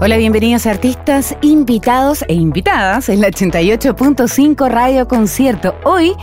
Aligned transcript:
Hola, 0.00 0.16
bienvenidos 0.16 0.66
artistas 0.66 1.36
invitados 1.42 2.24
e 2.28 2.34
invitadas 2.34 3.08
en 3.08 3.20
la 3.20 3.30
88.5 3.30 4.70
Radio 4.70 5.08
Concierto. 5.08 5.74
Hoy 5.82 6.14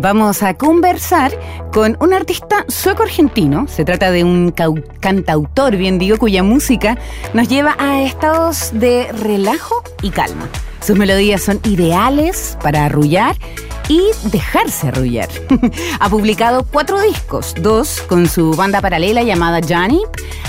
vamos 0.00 0.42
a 0.42 0.54
conversar 0.54 1.38
con 1.70 1.98
un 2.00 2.14
artista 2.14 2.64
sueco-argentino. 2.68 3.68
Se 3.68 3.84
trata 3.84 4.10
de 4.12 4.24
un 4.24 4.54
cantautor, 5.00 5.76
bien 5.76 5.98
digo, 5.98 6.16
cuya 6.16 6.42
música 6.42 6.96
nos 7.34 7.50
lleva 7.50 7.76
a 7.78 8.00
estados 8.00 8.70
de 8.72 9.12
relajo 9.12 9.82
y 10.00 10.08
calma. 10.08 10.48
Sus 10.80 10.96
melodías 10.96 11.42
son 11.42 11.60
ideales 11.64 12.56
para 12.62 12.86
arrullar 12.86 13.36
y 13.88 14.02
dejarse 14.30 14.88
arrullar. 14.88 15.28
ha 16.00 16.08
publicado 16.08 16.64
cuatro 16.70 17.00
discos, 17.00 17.54
dos 17.60 18.02
con 18.02 18.28
su 18.28 18.52
banda 18.52 18.80
paralela 18.80 19.22
llamada 19.22 19.60
Johnny, 19.66 20.02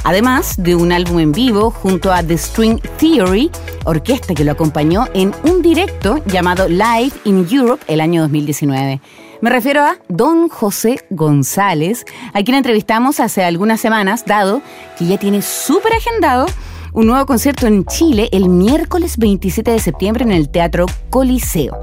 además 0.04 0.56
de 0.58 0.76
un 0.76 0.92
álbum 0.92 1.20
en 1.20 1.32
vivo 1.32 1.72
junto 1.72 2.12
a 2.12 2.22
The 2.22 2.38
String 2.38 2.82
Theory, 2.98 3.50
orquesta 3.86 4.36
que 4.36 4.44
lo 4.44 4.52
acompañó 4.52 5.08
en 5.14 5.34
un 5.44 5.62
directo 5.62 6.22
llamado 6.26 6.68
Live 6.68 7.14
in 7.24 7.48
Europe 7.50 7.84
el 7.88 8.02
año 8.02 8.22
2019. 8.22 9.02
Me 9.42 9.50
refiero 9.50 9.82
a 9.84 9.98
don 10.10 10.50
José 10.50 11.06
González, 11.10 12.06
a 12.34 12.44
quien 12.44 12.58
entrevistamos 12.58 13.22
hace 13.22 13.46
algunas 13.46 13.80
semanas, 13.80 14.26
dado 14.26 14.62
que 14.98 15.06
ya 15.06 15.18
tiene 15.18 15.42
súper 15.42 15.94
agendado 15.94 16.46
un 16.94 17.08
nuevo 17.08 17.26
concierto 17.26 17.68
en 17.68 17.86
Chile 17.86 18.30
el 18.32 18.50
miércoles 18.50 19.18
27 19.18 19.72
de 19.72 19.80
septiembre 19.80 20.24
en 20.24 20.32
el 20.32 20.50
Teatro 20.50 20.86
Coliseo. 21.10 21.80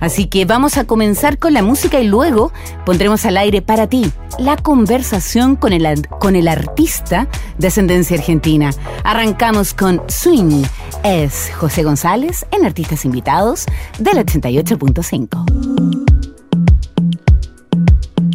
Así 0.00 0.26
que 0.26 0.44
vamos 0.44 0.76
a 0.76 0.84
comenzar 0.84 1.38
con 1.38 1.52
la 1.54 1.62
música 1.62 2.00
y 2.00 2.06
luego 2.06 2.52
pondremos 2.84 3.24
al 3.24 3.36
aire 3.36 3.62
para 3.62 3.88
ti 3.88 4.10
la 4.38 4.56
conversación 4.56 5.56
con 5.56 5.72
el, 5.72 6.06
con 6.20 6.36
el 6.36 6.48
artista 6.48 7.28
de 7.58 7.68
ascendencia 7.68 8.16
argentina. 8.16 8.70
Arrancamos 9.04 9.74
con 9.74 10.02
Swing. 10.08 10.64
Es 11.02 11.50
José 11.56 11.82
González 11.82 12.46
en 12.50 12.64
Artistas 12.64 13.04
Invitados 13.04 13.66
del 13.98 14.24
88.5. 14.24 16.04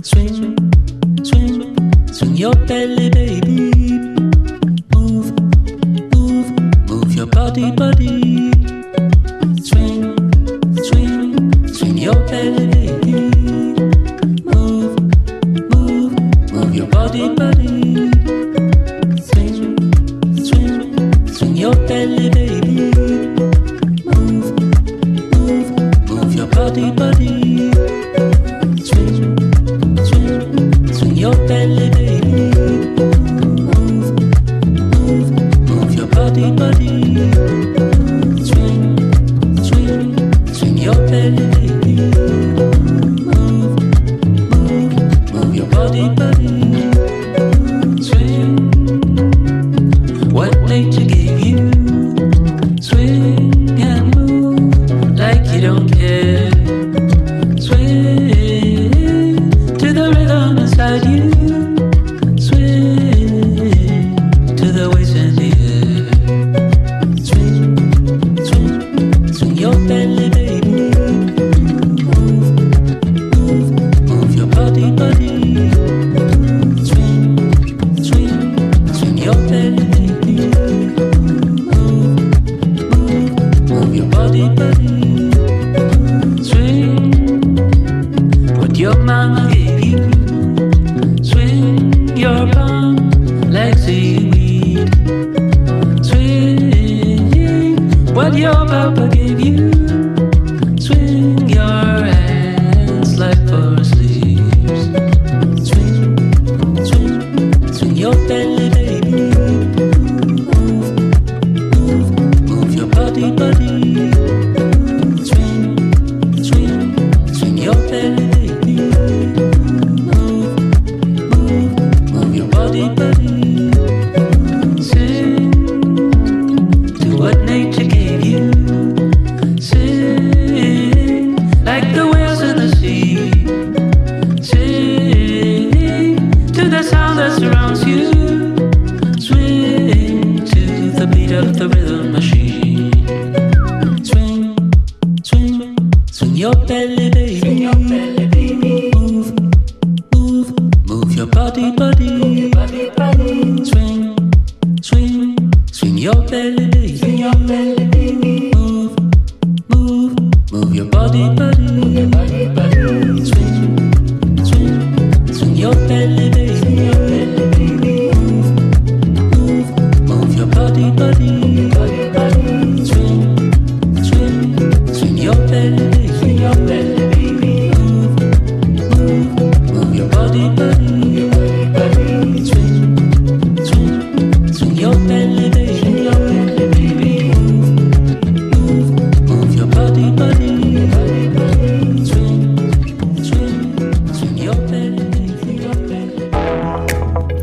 Swing, 0.02 0.56
swing, 1.24 1.76
swing 2.12 2.40
baby. 2.68 4.09
Body, 7.50 7.72
body. 7.72 8.52
Swing, 9.64 10.04
swing, 10.84 11.68
swing 11.74 11.98
your 11.98 12.14
belly. 12.28 12.92
Move, 14.46 14.94
move, 15.72 16.14
move 16.52 16.76
your 16.76 16.86
body, 16.88 17.34
body. 17.34 18.12
Swing, 19.30 19.76
swing, 20.46 21.28
swing 21.28 21.58
your 21.58 21.74
belly, 21.88 22.30
baby. 22.30 22.94
Move, 24.06 24.48
move, 25.34 26.08
move 26.08 26.36
your 26.36 26.48
body, 26.48 26.92
body. 26.92 27.49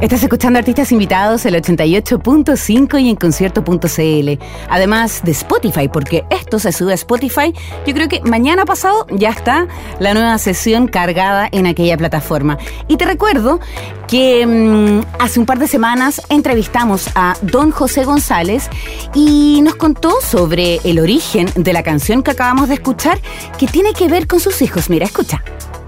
Estás 0.00 0.22
escuchando 0.22 0.58
artistas 0.58 0.92
invitados 0.92 1.46
el 1.46 1.54
88.5 1.54 3.00
y 3.00 3.08
en 3.08 3.16
concierto.cl. 3.16 4.44
Además 4.68 5.22
de 5.24 5.30
Spotify, 5.30 5.88
porque 5.88 6.22
esto 6.28 6.58
se 6.58 6.70
sube 6.72 6.92
a 6.92 6.94
Spotify. 6.96 7.54
Yo 7.86 7.94
creo 7.94 8.06
que 8.06 8.20
mañana 8.20 8.66
pasado 8.66 9.06
ya 9.10 9.30
está 9.30 9.66
la 9.98 10.12
nueva 10.12 10.36
sesión 10.36 10.86
cargada 10.86 11.48
en 11.50 11.66
aquella 11.66 11.96
plataforma. 11.96 12.58
Y 12.88 12.98
te 12.98 13.06
recuerdo 13.06 13.58
que 14.06 14.44
mm, 14.46 15.00
hace 15.18 15.40
un 15.40 15.46
par 15.46 15.58
de 15.58 15.66
semanas 15.66 16.20
entrevistamos 16.28 17.08
a 17.14 17.34
don 17.40 17.70
José 17.70 18.04
González 18.04 18.68
y 19.14 19.62
nos 19.62 19.76
contó 19.76 20.20
sobre 20.20 20.78
el 20.84 20.98
origen 20.98 21.48
de 21.56 21.72
la 21.72 21.82
canción 21.82 22.22
que 22.22 22.32
acabamos 22.32 22.68
de 22.68 22.74
escuchar 22.74 23.18
que 23.58 23.66
tiene 23.66 23.94
que 23.94 24.08
ver 24.08 24.26
con 24.26 24.40
sus 24.40 24.60
hijos. 24.60 24.90
Mira, 24.90 25.06
escucha. 25.06 25.42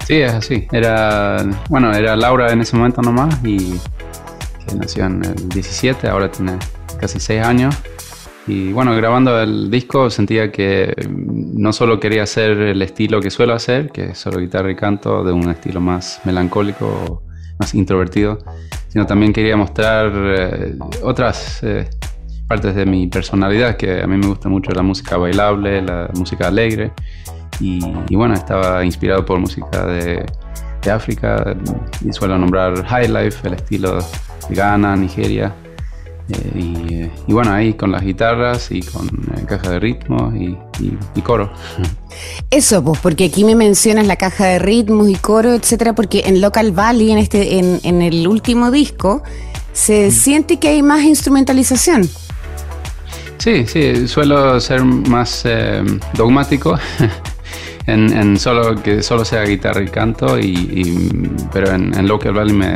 Sí, 0.09 0.15
es 0.15 0.33
así. 0.33 0.67
Era, 0.71 1.45
bueno, 1.69 1.93
era 1.93 2.15
Laura 2.15 2.51
en 2.51 2.61
ese 2.61 2.75
momento 2.75 3.03
nomás 3.03 3.37
y 3.45 3.79
que 4.69 4.75
nació 4.75 5.05
en 5.05 5.23
el 5.23 5.49
17, 5.49 6.07
ahora 6.07 6.31
tiene 6.31 6.57
casi 6.99 7.19
6 7.19 7.41
años. 7.41 7.75
Y 8.47 8.71
bueno, 8.71 8.95
grabando 8.95 9.39
el 9.39 9.69
disco 9.69 10.09
sentía 10.09 10.51
que 10.51 10.93
no 11.09 11.71
solo 11.71 11.99
quería 11.99 12.23
hacer 12.23 12.51
el 12.51 12.81
estilo 12.81 13.21
que 13.21 13.29
suelo 13.29 13.53
hacer, 13.53 13.91
que 13.91 14.11
es 14.11 14.17
solo 14.17 14.39
guitarra 14.39 14.71
y 14.71 14.75
canto, 14.75 15.23
de 15.23 15.31
un 15.31 15.49
estilo 15.49 15.79
más 15.81 16.21
melancólico, 16.23 17.23
más 17.59 17.75
introvertido, 17.75 18.39
sino 18.87 19.05
también 19.05 19.33
quería 19.33 19.55
mostrar 19.55 20.11
eh, 20.15 20.75
otras 21.03 21.59
eh, 21.61 21.89
partes 22.47 22.73
de 22.73 22.85
mi 22.85 23.07
personalidad, 23.07 23.77
que 23.77 24.01
a 24.01 24.07
mí 24.07 24.17
me 24.17 24.25
gusta 24.25 24.49
mucho 24.49 24.71
la 24.71 24.81
música 24.81 25.17
bailable, 25.17 25.83
la 25.83 26.09
música 26.15 26.47
alegre. 26.47 26.91
Y, 27.59 28.15
bueno, 28.15 28.33
estaba 28.33 28.85
inspirado 28.85 29.25
por 29.25 29.37
música 29.37 29.85
de, 29.85 30.25
África 30.87 31.55
y 32.03 32.13
suelo 32.13 32.37
nombrar 32.37 32.85
High 32.85 33.07
Life, 33.09 33.47
el 33.47 33.55
estilo 33.55 33.99
de 34.47 34.55
Ghana, 34.55 34.95
Nigeria. 34.95 35.53
Eh, 36.29 37.09
y, 37.27 37.33
bueno, 37.33 37.51
ahí 37.51 37.73
con 37.73 37.91
las 37.91 38.03
guitarras 38.03 38.71
y 38.71 38.81
con 38.81 39.07
eh, 39.07 39.45
caja 39.47 39.71
de 39.71 39.79
ritmos 39.79 40.33
y, 40.35 41.21
coro. 41.21 41.51
Eso, 42.51 42.83
pues, 42.83 42.99
porque 42.99 43.25
aquí 43.25 43.43
me 43.43 43.55
mencionas 43.55 44.05
la 44.07 44.15
caja 44.15 44.45
de 44.45 44.59
ritmos 44.59 45.09
y 45.09 45.15
coro, 45.15 45.53
etcétera, 45.53 45.93
porque 45.93 46.23
en 46.25 46.41
Local 46.41 46.71
Valley, 46.71 47.11
en, 47.11 47.17
este, 47.17 47.57
en, 47.59 48.01
el 48.01 48.27
último 48.27 48.71
disco, 48.71 49.23
se 49.73 50.07
mm. 50.07 50.11
siente 50.11 50.59
que 50.59 50.69
hay 50.69 50.83
más 50.83 51.03
instrumentalización. 51.03 52.07
Sí, 53.37 53.65
sí, 53.65 54.07
suelo 54.07 54.59
ser 54.59 54.83
más 54.83 55.43
eh, 55.45 55.81
dogmático 56.13 56.77
en, 57.93 58.37
solo 58.37 58.81
que 58.81 59.01
solo 59.01 59.25
sea 59.25 59.43
guitarra 59.43 59.81
y 59.81 59.87
canto, 59.87 60.39
y, 60.39 61.39
pero 61.51 61.71
en, 61.71 62.07
Local 62.07 62.33
Valley 62.33 62.53
me, 62.53 62.73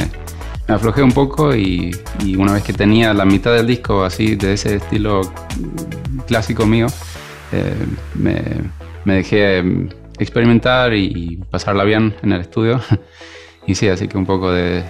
me, 0.67 0.73
aflojé 0.73 1.03
un 1.03 1.11
poco 1.11 1.55
y, 1.55 1.95
una 2.37 2.53
vez 2.53 2.63
que 2.63 2.73
tenía 2.73 3.13
la 3.13 3.25
mitad 3.25 3.53
del 3.53 3.67
disco 3.67 4.03
así 4.03 4.35
de 4.35 4.53
ese 4.53 4.75
estilo 4.77 5.21
clásico 6.27 6.65
mío, 6.65 6.87
eh, 7.51 7.75
me, 8.15 8.41
me, 9.05 9.15
dejé 9.15 9.63
experimentar 10.19 10.93
y 10.93 11.39
pasarla 11.49 11.83
bien 11.83 12.15
en 12.21 12.33
el 12.33 12.41
estudio. 12.41 12.81
y 13.67 13.75
sí, 13.75 13.87
así 13.87 14.07
que 14.07 14.17
un 14.17 14.25
poco 14.25 14.51
de, 14.51 14.83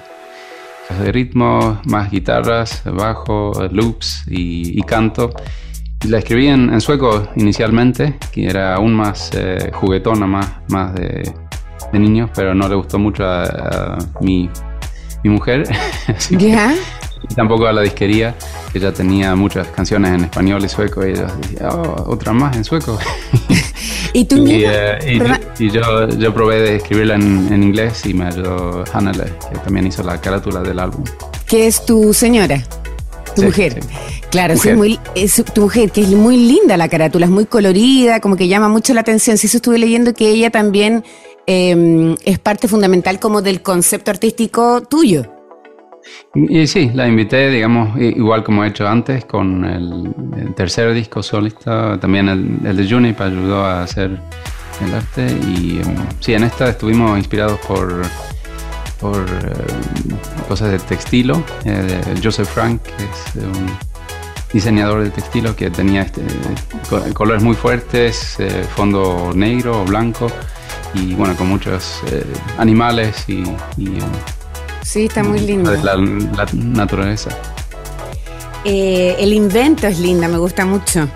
de 1.00 1.12
ritmo, 1.12 1.82
más 1.86 2.12
guitarras, 2.12 2.84
bajo, 2.86 3.54
loops 3.72 4.24
y, 4.28 4.80
y 4.80 4.84
canto. 4.84 5.32
La 6.06 6.20
escribí 6.20 6.48
en, 6.48 6.80
sueco 6.82 7.30
inicialmente, 7.36 8.16
que 8.32 8.46
era 8.46 8.76
aún 8.76 8.94
más 8.94 9.32
eh, 9.34 9.72
juguetona, 9.74 10.28
más, 10.28 10.52
más 10.70 10.94
de, 10.96 11.32
niños, 11.94 12.30
pero 12.34 12.56
no 12.56 12.68
le 12.68 12.76
gustó 12.76 12.98
mucho 12.98 13.24
a, 13.24 13.98
mi, 14.20 14.50
mujer. 15.24 15.64
¿Ya? 16.32 16.74
y 17.30 17.36
tampoco 17.36 17.68
a 17.68 17.74
la 17.74 17.82
disquería, 17.82 18.36
que 18.74 18.80
ya 18.80 18.92
tenía 18.92 19.36
muchas 19.36 19.68
canciones 19.68 20.14
en 20.14 20.26
español 20.26 20.64
y 20.66 20.70
sueco, 20.70 21.06
y 21.06 21.12
ella 21.12 21.28
decía, 21.42 21.70
oh, 21.70 22.12
otra 22.12 22.34
más 22.34 22.56
en 22.58 22.64
sueco. 22.64 22.98
¿Y 24.14 24.26
tú 24.26 24.46
y, 24.46 24.64
eh, 24.66 25.20
y, 25.58 25.70
yo, 25.70 26.08
yo 26.10 26.34
probé 26.34 26.60
de 26.60 26.76
escribirla 26.76 27.16
en, 27.16 27.64
inglés 27.64 28.06
y 28.06 28.14
me 28.14 28.26
ayudó 28.26 28.84
Hannele, 28.94 29.26
que 29.52 29.58
también 29.60 29.88
hizo 29.88 30.04
la 30.04 30.20
carátula 30.20 30.62
del 30.62 30.80
álbum. 30.80 31.04
¿Qué 31.48 31.68
es 31.68 31.86
tu 31.86 32.14
señora? 32.14 32.62
Tu 33.36 33.44
mujer. 33.44 33.80
Claro, 34.30 34.54
Es, 34.54 34.76
muy, 34.76 35.00
es 35.16 35.44
tu 35.54 35.62
mujer, 35.62 35.92
que 35.92 36.02
es 36.02 36.10
muy 36.10 36.38
linda 36.38 36.76
la 36.78 36.88
carátula, 36.88 37.26
es 37.26 37.32
muy 37.32 37.46
colorida, 37.46 38.20
como 38.20 38.36
que 38.36 38.48
llama 38.48 38.68
mucho 38.68 38.94
la 38.94 39.02
atención. 39.02 39.38
Si 39.38 39.48
eso 39.48 39.58
estuve 39.58 39.78
leyendo 39.78 40.14
que 40.14 40.30
ella 40.30 40.50
también 40.50 41.04
em, 41.46 42.16
es 42.26 42.40
parte 42.40 42.68
fundamental 42.68 43.20
como 43.20 43.42
del 43.42 43.62
concepto 43.62 44.12
artístico 44.12 44.82
tuyo. 44.82 45.32
Y, 46.34 46.68
sí, 46.68 46.92
la 46.94 47.08
invité, 47.08 47.50
digamos, 47.50 47.98
igual 48.00 48.44
como 48.44 48.64
he 48.64 48.70
hecho 48.70 48.88
antes, 48.88 49.24
con 49.26 49.64
el, 49.66 50.54
tercer 50.56 50.94
disco 50.94 51.24
solista, 51.24 52.00
también 52.00 52.28
el, 52.28 52.76
de 52.76 52.90
Junip 52.90 53.22
ayudó 53.22 53.64
a 53.64 53.84
hacer 53.84 54.20
el 54.84 54.94
arte. 54.96 55.28
Y 55.48 55.80
em, 55.80 55.96
sí, 56.20 56.34
en 56.34 56.44
esta 56.44 56.70
estuvimos 56.70 57.18
inspirados 57.18 57.60
por 57.68 58.02
por 59.04 59.18
eh, 59.18 60.46
cosas 60.48 60.72
de 60.72 60.80
textilo, 60.80 61.44
eh, 61.66 62.02
Joseph 62.24 62.48
Frank, 62.48 62.82
que 62.82 63.04
es 63.04 63.46
un 63.46 63.70
diseñador 64.54 65.04
de 65.04 65.10
textilo 65.10 65.54
que 65.58 65.70
tenía 65.70 66.04
este, 66.04 66.22
colores 67.14 67.44
muy 67.44 67.54
fuertes, 67.54 68.38
eh, 68.40 68.66
fondo 68.76 69.32
negro 69.36 69.82
o 69.82 69.86
blanco 69.86 70.32
y 70.94 71.16
bueno, 71.16 71.36
con 71.36 71.50
muchos 71.50 72.02
animales 72.58 73.26
y, 73.28 73.44
sí, 74.84 75.06
está 75.06 75.22
muy 75.22 75.40
lindo. 75.40 75.70
La, 75.84 75.96
la 75.96 76.48
naturaleza. 76.54 77.32
el 78.64 79.34
invento 79.34 79.88
es 79.88 80.00
linda, 80.00 80.30
me 80.30 80.38
gusta 80.38 80.66
mucho. 80.66 81.10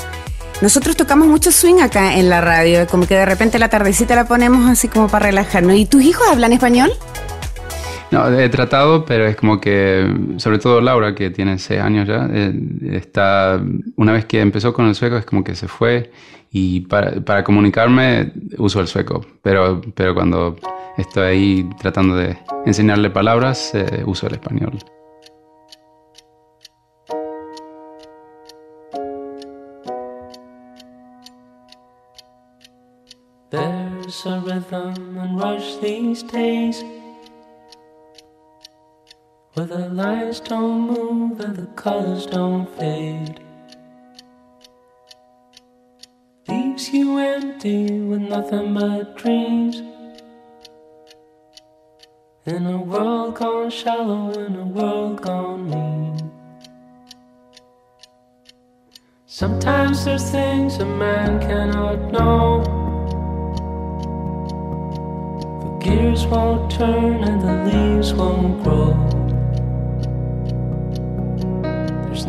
Nosotros 0.60 0.98
tocamos 0.98 1.28
mucho 1.28 1.52
swing 1.52 1.82
acá 1.82 2.16
en 2.18 2.30
la 2.30 2.42
radio, 2.42 2.88
como 2.88 3.08
que 3.08 3.16
de 3.16 3.26
repente 3.26 3.60
la 3.60 3.70
tardecita 3.70 4.16
la 4.16 4.26
ponemos 4.26 4.68
así 4.70 4.88
como 4.88 5.08
para 5.08 5.28
relajarnos. 5.28 5.76
¿Y 5.76 5.86
tus 5.86 6.02
hijos 6.02 6.28
hablan 6.30 6.52
español? 6.52 6.92
No, 8.10 8.28
he 8.40 8.48
tratado, 8.48 9.04
pero 9.04 9.26
es 9.26 9.36
como 9.36 9.60
que, 9.60 10.10
sobre 10.38 10.60
todo 10.60 10.80
Laura, 10.80 11.14
que 11.14 11.30
tiene 11.30 11.58
seis 11.60 11.82
años 11.82 12.08
ya, 12.08 12.28
eh, 12.32 12.54
está, 12.94 13.62
una 13.98 14.14
vez 14.14 14.26
que 14.26 14.40
empezó 14.40 14.74
con 14.74 14.88
el 14.88 14.96
sueco 14.96 15.18
es 15.18 15.26
como 15.26 15.44
que 15.44 15.56
se 15.56 15.68
fue 15.68 16.12
y 16.50 16.82
para, 16.82 17.20
para 17.20 17.44
comunicarme 17.44 18.32
uso 18.58 18.80
el 18.80 18.88
sueco, 18.88 19.26
pero, 19.42 19.82
pero 19.94 20.16
cuando 20.16 20.56
estoy 20.98 21.24
ahí 21.24 21.70
tratando 21.80 22.16
de 22.16 22.38
enseñarle 22.66 23.10
palabras, 23.10 23.72
eh, 23.76 24.04
uso 24.06 24.28
el 24.28 24.36
español. 24.36 24.80
There's 33.50 34.26
a 34.26 34.40
rhythm 34.40 35.18
and 35.18 35.40
rush 35.40 35.78
these 35.82 36.24
days. 36.24 36.84
Where 39.58 39.66
the 39.66 39.90
lights 39.90 40.40
don't 40.40 40.82
move 40.82 41.40
and 41.40 41.56
the 41.56 41.66
colors 41.76 42.28
don't 42.28 42.70
fade. 42.78 43.40
Leaves 46.48 46.94
you 46.94 47.18
empty 47.18 48.02
with 48.02 48.22
nothing 48.22 48.76
but 48.76 49.18
dreams. 49.18 49.82
In 52.46 52.68
a 52.68 52.78
world 52.78 53.34
gone 53.34 53.72
shallow, 53.72 54.32
in 54.34 54.58
a 54.58 54.64
world 54.64 55.24
gone 55.24 55.68
mean. 55.72 56.32
Sometimes 59.26 60.06
there's 60.06 60.30
things 60.30 60.78
a 60.78 60.86
man 60.86 61.40
cannot 61.40 62.12
know. 62.12 62.62
The 65.64 65.84
gears 65.84 66.28
won't 66.28 66.70
turn 66.70 67.24
and 67.24 67.42
the 67.42 67.74
leaves 67.74 68.14
won't 68.14 68.64
grow. 68.64 69.17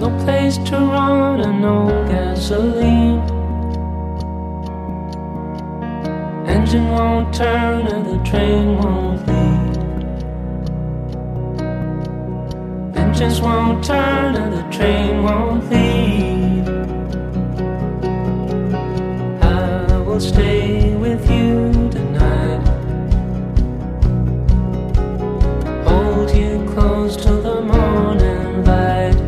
No 0.01 0.11
place 0.25 0.59
to 0.59 0.77
run 0.77 1.41
and 1.41 1.61
no 1.61 1.89
gasoline. 2.07 3.19
Engine 6.47 6.89
won't 6.91 7.35
turn 7.35 7.87
and 7.89 8.07
the 8.07 8.19
train 8.31 8.79
won't 8.79 9.27
leave. 9.27 9.77
Engines 12.97 13.41
won't 13.41 13.85
turn 13.85 14.37
and 14.37 14.53
the 14.53 14.63
train 14.77 15.23
won't 15.25 15.69
leave. 15.69 16.69
I 19.43 19.99
will 20.07 20.21
stay 20.21 20.95
with 20.95 21.29
you 21.29 21.73
tonight. 21.91 22.63
Hold 25.89 26.31
you 26.31 26.65
close 26.73 27.17
till 27.17 27.43
the 27.43 27.63
morning 27.63 28.65
light. 28.65 29.28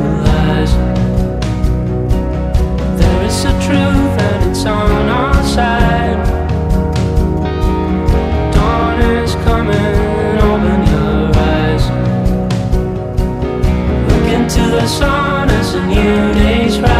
on 4.65 5.09
our 5.09 5.43
side. 5.43 6.25
Dawn 8.53 9.01
is 9.01 9.33
coming, 9.45 10.37
open 10.49 10.79
your 10.91 11.31
eyes. 11.35 11.83
Look 14.09 14.27
into 14.31 14.61
the 14.69 14.87
sun 14.87 15.49
as 15.49 15.73
a 15.75 15.85
new 15.87 16.33
day's 16.33 16.79
rise. 16.79 16.90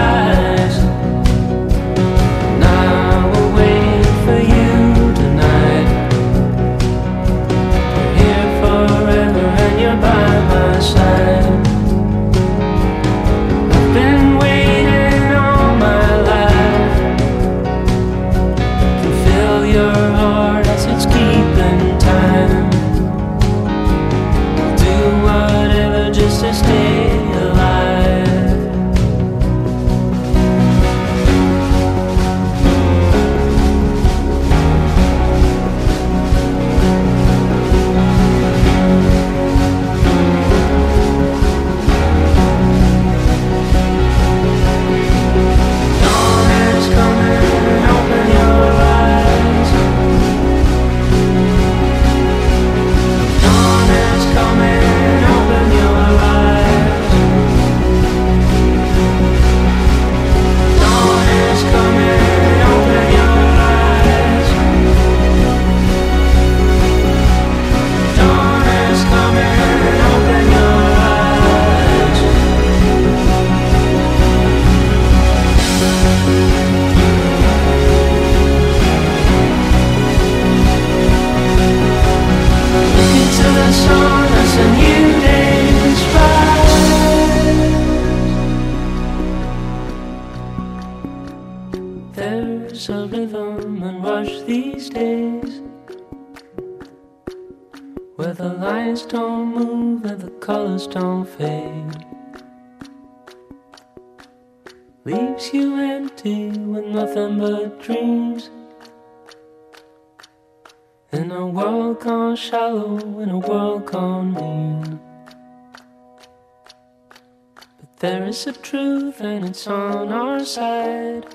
And 119.26 119.46
it's 119.46 119.68
on 119.68 120.12
our 120.12 120.44
side. 120.44 121.26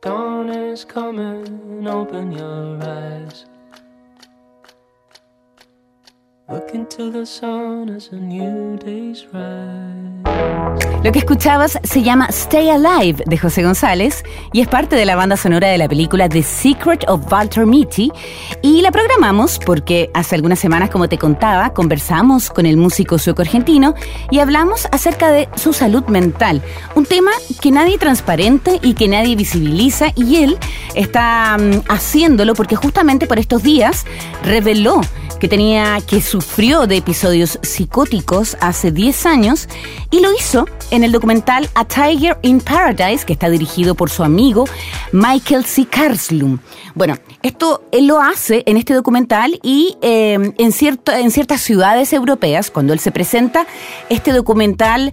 Dawn 0.00 0.50
is 0.50 0.84
coming, 0.84 1.86
open 1.86 2.32
your 2.32 2.82
eyes. 2.82 3.46
Lo 11.02 11.10
que 11.10 11.18
escuchabas 11.18 11.78
se 11.82 12.02
llama 12.02 12.26
Stay 12.26 12.68
Alive 12.68 13.24
de 13.24 13.38
José 13.38 13.62
González 13.62 14.22
y 14.52 14.60
es 14.60 14.68
parte 14.68 14.94
de 14.94 15.06
la 15.06 15.16
banda 15.16 15.38
sonora 15.38 15.68
de 15.68 15.78
la 15.78 15.88
película 15.88 16.28
The 16.28 16.42
Secret 16.42 17.08
of 17.08 17.32
Walter 17.32 17.64
Mitty. 17.64 18.12
Y 18.60 18.82
la 18.82 18.90
programamos 18.90 19.58
porque 19.58 20.10
hace 20.12 20.34
algunas 20.34 20.58
semanas, 20.58 20.90
como 20.90 21.08
te 21.08 21.16
contaba, 21.16 21.72
conversamos 21.72 22.50
con 22.50 22.66
el 22.66 22.76
músico 22.76 23.18
sueco-argentino 23.18 23.94
y 24.30 24.40
hablamos 24.40 24.86
acerca 24.92 25.30
de 25.30 25.48
su 25.56 25.72
salud 25.72 26.04
mental, 26.08 26.60
un 26.94 27.06
tema 27.06 27.30
que 27.62 27.70
nadie 27.70 27.96
transparente 27.96 28.80
y 28.82 28.92
que 28.92 29.08
nadie 29.08 29.34
visibiliza 29.34 30.08
y 30.14 30.42
él 30.44 30.58
está 30.94 31.56
mm, 31.58 31.84
haciéndolo 31.88 32.54
porque 32.54 32.76
justamente 32.76 33.26
por 33.26 33.38
estos 33.38 33.62
días 33.62 34.04
reveló 34.42 35.00
que 35.38 35.48
tenía 35.48 35.98
que 36.06 36.20
sufrió 36.20 36.86
de 36.86 36.96
episodios 36.96 37.58
psicóticos 37.62 38.56
hace 38.60 38.90
10 38.90 39.26
años 39.26 39.68
y 40.10 40.20
lo 40.20 40.32
hizo 40.32 40.66
en 40.90 41.04
el 41.04 41.12
documental 41.12 41.68
A 41.74 41.84
Tiger 41.84 42.38
in 42.42 42.60
Paradise 42.60 43.24
que 43.24 43.32
está 43.32 43.48
dirigido 43.50 43.94
por 43.94 44.10
su 44.10 44.22
amigo 44.22 44.66
Michael 45.12 45.64
C. 45.64 45.86
Karslum. 45.86 46.58
Bueno, 46.94 47.16
esto 47.42 47.84
él 47.92 48.06
lo 48.06 48.20
hace 48.20 48.62
en 48.66 48.76
este 48.76 48.94
documental 48.94 49.58
y 49.62 49.96
eh, 50.02 50.52
en, 50.58 50.72
cierto, 50.72 51.12
en 51.12 51.30
ciertas 51.30 51.60
ciudades 51.60 52.12
europeas, 52.12 52.70
cuando 52.70 52.92
él 52.92 53.00
se 53.00 53.10
presenta, 53.10 53.66
este 54.08 54.32
documental 54.32 55.12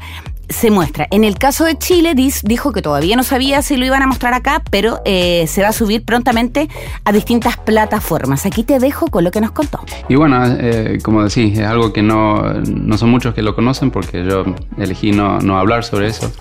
se 0.52 0.72
muestra. 0.72 1.08
En 1.12 1.24
el 1.24 1.38
caso 1.38 1.66
de 1.66 1.78
Chile, 1.78 2.16
Dis 2.16 2.42
dijo 2.44 2.72
que 2.72 2.82
todavía 2.82 3.16
no 3.16 3.24
sabía 3.24 3.62
si 3.62 3.78
lo 3.78 3.86
iban 3.86 4.02
a 4.02 4.08
mostrar 4.08 4.34
acá, 4.34 4.62
pero 4.70 5.02
eh, 5.06 5.46
se 5.48 5.62
va 5.62 5.70
a 5.70 5.74
subir 5.74 6.04
prontamente 6.04 6.70
a 7.04 7.12
distintas 7.12 7.58
plataformas. 7.58 8.46
Aquí 8.46 8.64
te 8.64 8.80
dejo 8.80 9.08
con 9.08 9.24
lo 9.24 9.32
que 9.32 9.42
nos 9.42 9.52
contó. 9.52 9.80
Y 10.10 10.16
bueno, 10.16 10.44
eh, 10.46 11.00
como 11.04 11.24
decís, 11.24 11.58
es 11.58 11.66
algo 11.66 11.94
que 11.94 12.02
no, 12.02 12.54
no 12.54 12.98
son 12.98 13.10
muchos 13.10 13.34
que 13.34 13.42
lo 13.42 13.56
conocen 13.56 13.92
porque 13.92 14.24
yo 14.24 14.44
elegí 14.78 15.12
no, 15.12 15.40
no 15.40 15.58
hablar 15.58 15.84
sobre 15.84 16.08
eso. 16.08 16.32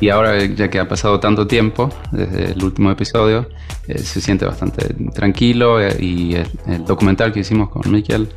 Y 0.00 0.10
ahora, 0.10 0.44
ya 0.44 0.70
que 0.70 0.78
ha 0.78 0.86
pasado 0.86 1.18
tanto 1.18 1.46
tiempo 1.48 1.90
desde 2.12 2.52
el 2.52 2.62
último 2.62 2.90
episodio, 2.90 3.48
eh, 3.88 3.98
se 3.98 4.20
siente 4.20 4.44
bastante 4.44 4.94
tranquilo 5.12 5.80
y 5.82 6.36
el, 6.36 6.84
documental 6.84 7.32
que 7.32 7.40
hicimos 7.40 7.68
con 7.70 7.90
Miquel 7.90 8.28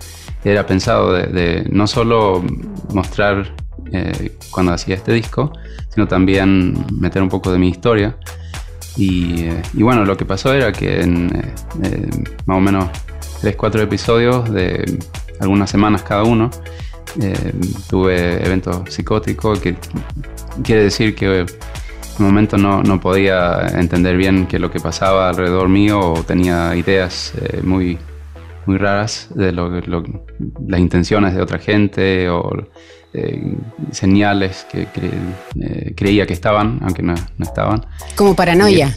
era 0.43 0.65
pensado 0.65 1.13
de 1.13 1.67
no 1.69 1.85
solo 1.85 2.43
mostrar 2.91 3.53
eh, 3.91 4.37
cuando 4.51 4.73
hacía 4.73 4.95
este 4.95 5.11
disco, 5.13 5.51
sino 5.89 6.07
también 6.07 6.85
meter 6.93 7.21
un 7.21 7.29
poco 7.29 7.51
de 7.51 7.57
mi 7.57 7.69
historia. 7.69 8.15
Y, 8.95 9.43
eh, 9.43 9.61
y 9.73 9.83
bueno, 9.83 10.05
lo 10.05 10.15
que 10.17 10.25
pasó 10.25 10.53
era 10.53 10.71
que 10.71 11.01
en 11.01 11.29
eh, 11.83 12.09
más 12.45 12.57
o 12.57 12.61
menos 12.61 12.85
3-4 13.41 13.81
episodios 13.81 14.51
de 14.51 14.99
algunas 15.39 15.69
semanas 15.69 16.03
cada 16.03 16.23
uno, 16.23 16.49
tuve 17.89 18.45
eventos 18.45 18.93
psicóticos, 18.93 19.59
que 19.59 19.75
quiere 20.63 20.83
decir 20.83 21.13
que 21.13 21.39
en 21.39 21.47
momento 22.19 22.57
no, 22.57 22.81
no, 22.83 23.01
podía 23.01 23.67
entender 23.73 24.15
bien 24.15 24.47
qué 24.47 24.55
es 24.55 24.61
lo 24.61 24.71
que 24.71 24.79
pasaba 24.79 25.27
alrededor 25.27 25.67
mío 25.67 25.99
o 25.99 26.23
tenía 26.23 26.73
ideas 26.73 27.33
muy, 27.63 27.97
muy 28.65 28.77
raras 28.77 29.27
de 29.35 29.51
lo, 29.51 29.81
lo, 29.81 30.03
las 30.65 30.79
intenciones 30.79 31.33
de 31.33 31.41
otra 31.41 31.59
gente 31.59 32.29
o 32.29 32.49
eh, 33.13 33.55
señales 33.91 34.65
que 34.71 34.85
cre 34.85 35.11
eh, 35.59 35.93
creía 35.95 36.25
que 36.25 36.33
estaban, 36.33 36.79
aunque 36.81 37.01
no, 37.01 37.13
no 37.13 37.45
estaban. 37.45 37.85
Como 38.15 38.35
paranoia. 38.35 38.95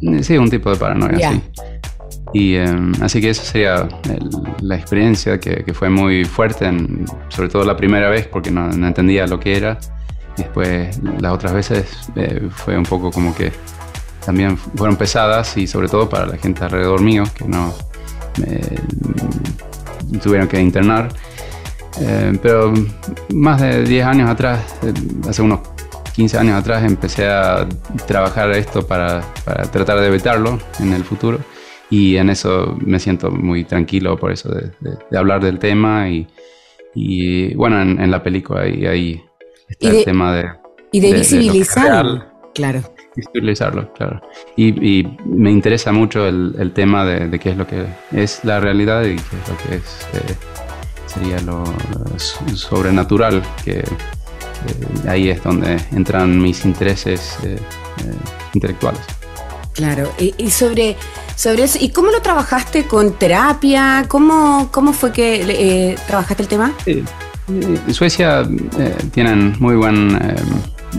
Y, 0.00 0.22
sí, 0.22 0.36
un 0.36 0.50
tipo 0.50 0.70
de 0.70 0.76
paranoia, 0.76 1.18
yeah. 1.18 1.32
sí. 1.32 1.42
Y 2.32 2.54
eh, 2.56 2.66
así 3.00 3.20
que 3.20 3.30
esa 3.30 3.42
sería 3.42 3.88
el, 4.04 4.28
la 4.60 4.76
experiencia 4.76 5.40
que, 5.40 5.64
que, 5.64 5.72
fue 5.72 5.88
muy 5.88 6.24
fuerte, 6.24 6.66
en, 6.66 7.06
sobre 7.28 7.48
todo 7.48 7.64
la 7.64 7.76
primera 7.76 8.10
vez 8.10 8.26
porque 8.26 8.50
no, 8.50 8.68
no, 8.68 8.86
entendía 8.86 9.26
lo 9.26 9.40
que 9.40 9.56
era. 9.56 9.78
Después 10.36 11.00
las 11.20 11.32
otras 11.32 11.52
veces 11.52 12.10
eh, 12.14 12.48
fue 12.50 12.76
un 12.76 12.84
poco 12.84 13.10
como 13.10 13.34
que 13.34 13.50
también 14.24 14.56
fueron 14.56 14.96
pesadas 14.96 15.56
y 15.56 15.66
sobre 15.66 15.88
todo 15.88 16.08
para 16.08 16.26
la 16.26 16.36
gente 16.36 16.62
alrededor 16.62 17.00
mío 17.00 17.24
que 17.34 17.44
no 17.44 17.72
tuvieron 20.22 20.46
que 20.48 20.60
internar. 20.60 21.08
Eh, 22.00 22.38
pero 22.42 22.72
más 23.34 23.60
de 23.60 23.84
10 23.84 24.06
años 24.06 24.30
atrás, 24.30 24.76
eh, 24.82 24.92
hace 25.28 25.42
unos 25.42 25.60
15 26.14 26.38
años 26.38 26.60
atrás, 26.60 26.84
empecé 26.84 27.28
a 27.28 27.66
trabajar 28.06 28.50
esto 28.52 28.86
para, 28.86 29.22
para, 29.44 29.64
tratar 29.64 30.00
de 30.00 30.08
evitarlo 30.08 30.58
en 30.80 30.92
el 30.92 31.04
futuro. 31.04 31.38
Y 31.90 32.16
en 32.16 32.30
eso 32.30 32.76
me 32.84 32.98
siento 32.98 33.30
muy 33.30 33.64
tranquilo 33.64 34.18
por 34.18 34.32
eso 34.32 34.50
de, 34.50 34.70
de, 34.80 34.98
de 35.10 35.18
hablar 35.18 35.42
del 35.42 35.58
tema. 35.58 36.08
Y, 36.08 36.26
y 36.94 37.54
bueno, 37.54 37.80
en, 37.80 38.00
en, 38.00 38.10
la 38.10 38.22
película 38.22 38.62
ahí, 38.62 38.86
ahí 38.86 39.22
está 39.68 39.90
de, 39.90 39.98
el 39.98 40.04
tema 40.04 40.34
de... 40.34 40.50
Y 40.92 41.00
de, 41.00 41.12
visibilizarlo. 41.14 42.24
Claro. 42.54 42.82
Visibilizarlo, 43.14 43.92
claro. 43.94 44.20
Y, 44.56 44.68
y, 44.86 45.18
me 45.24 45.50
interesa 45.50 45.92
mucho 45.92 46.26
el, 46.26 46.54
el 46.58 46.72
tema 46.72 47.04
de, 47.04 47.28
de, 47.28 47.38
qué 47.38 47.50
es 47.50 47.56
lo 47.56 47.66
que 47.66 47.86
es 48.12 48.44
la 48.44 48.60
realidad 48.60 49.02
y 49.04 49.16
qué 49.16 49.36
es 49.36 49.48
lo 49.48 49.56
que 49.56 49.74
es, 49.76 50.08
eh, 50.14 50.67
sería 51.12 51.40
lo, 51.40 51.64
sobrenatural, 52.54 53.42
que 53.64 53.78
eh, 53.80 53.84
ahí 55.08 55.30
es 55.30 55.42
donde 55.42 55.80
entran 55.92 56.40
mis 56.40 56.64
intereses 56.64 57.36
eh, 57.42 57.58
intelectuales. 58.54 59.00
Claro, 59.78 60.12
y, 60.18 60.34
y, 60.38 60.50
sobre, 60.50 60.96
sobre 61.36 61.62
eso, 61.62 61.78
¿y 61.80 61.90
cómo 61.90 62.10
lo 62.10 62.20
trabajaste 62.20 62.88
con 62.88 63.12
terapia? 63.12 64.06
¿Cómo, 64.08 64.70
cómo 64.72 64.92
fue 64.92 65.12
que 65.12 65.92
eh, 65.92 65.96
trabajaste 66.08 66.42
el 66.42 66.48
tema? 66.48 66.72
Sí. 66.84 67.04
En 67.48 67.94
Suecia 67.94 68.42
eh, 68.76 68.96
tienen 69.12 69.54
muy 69.60 69.76
buen, 69.76 70.16
eh, 70.16 70.34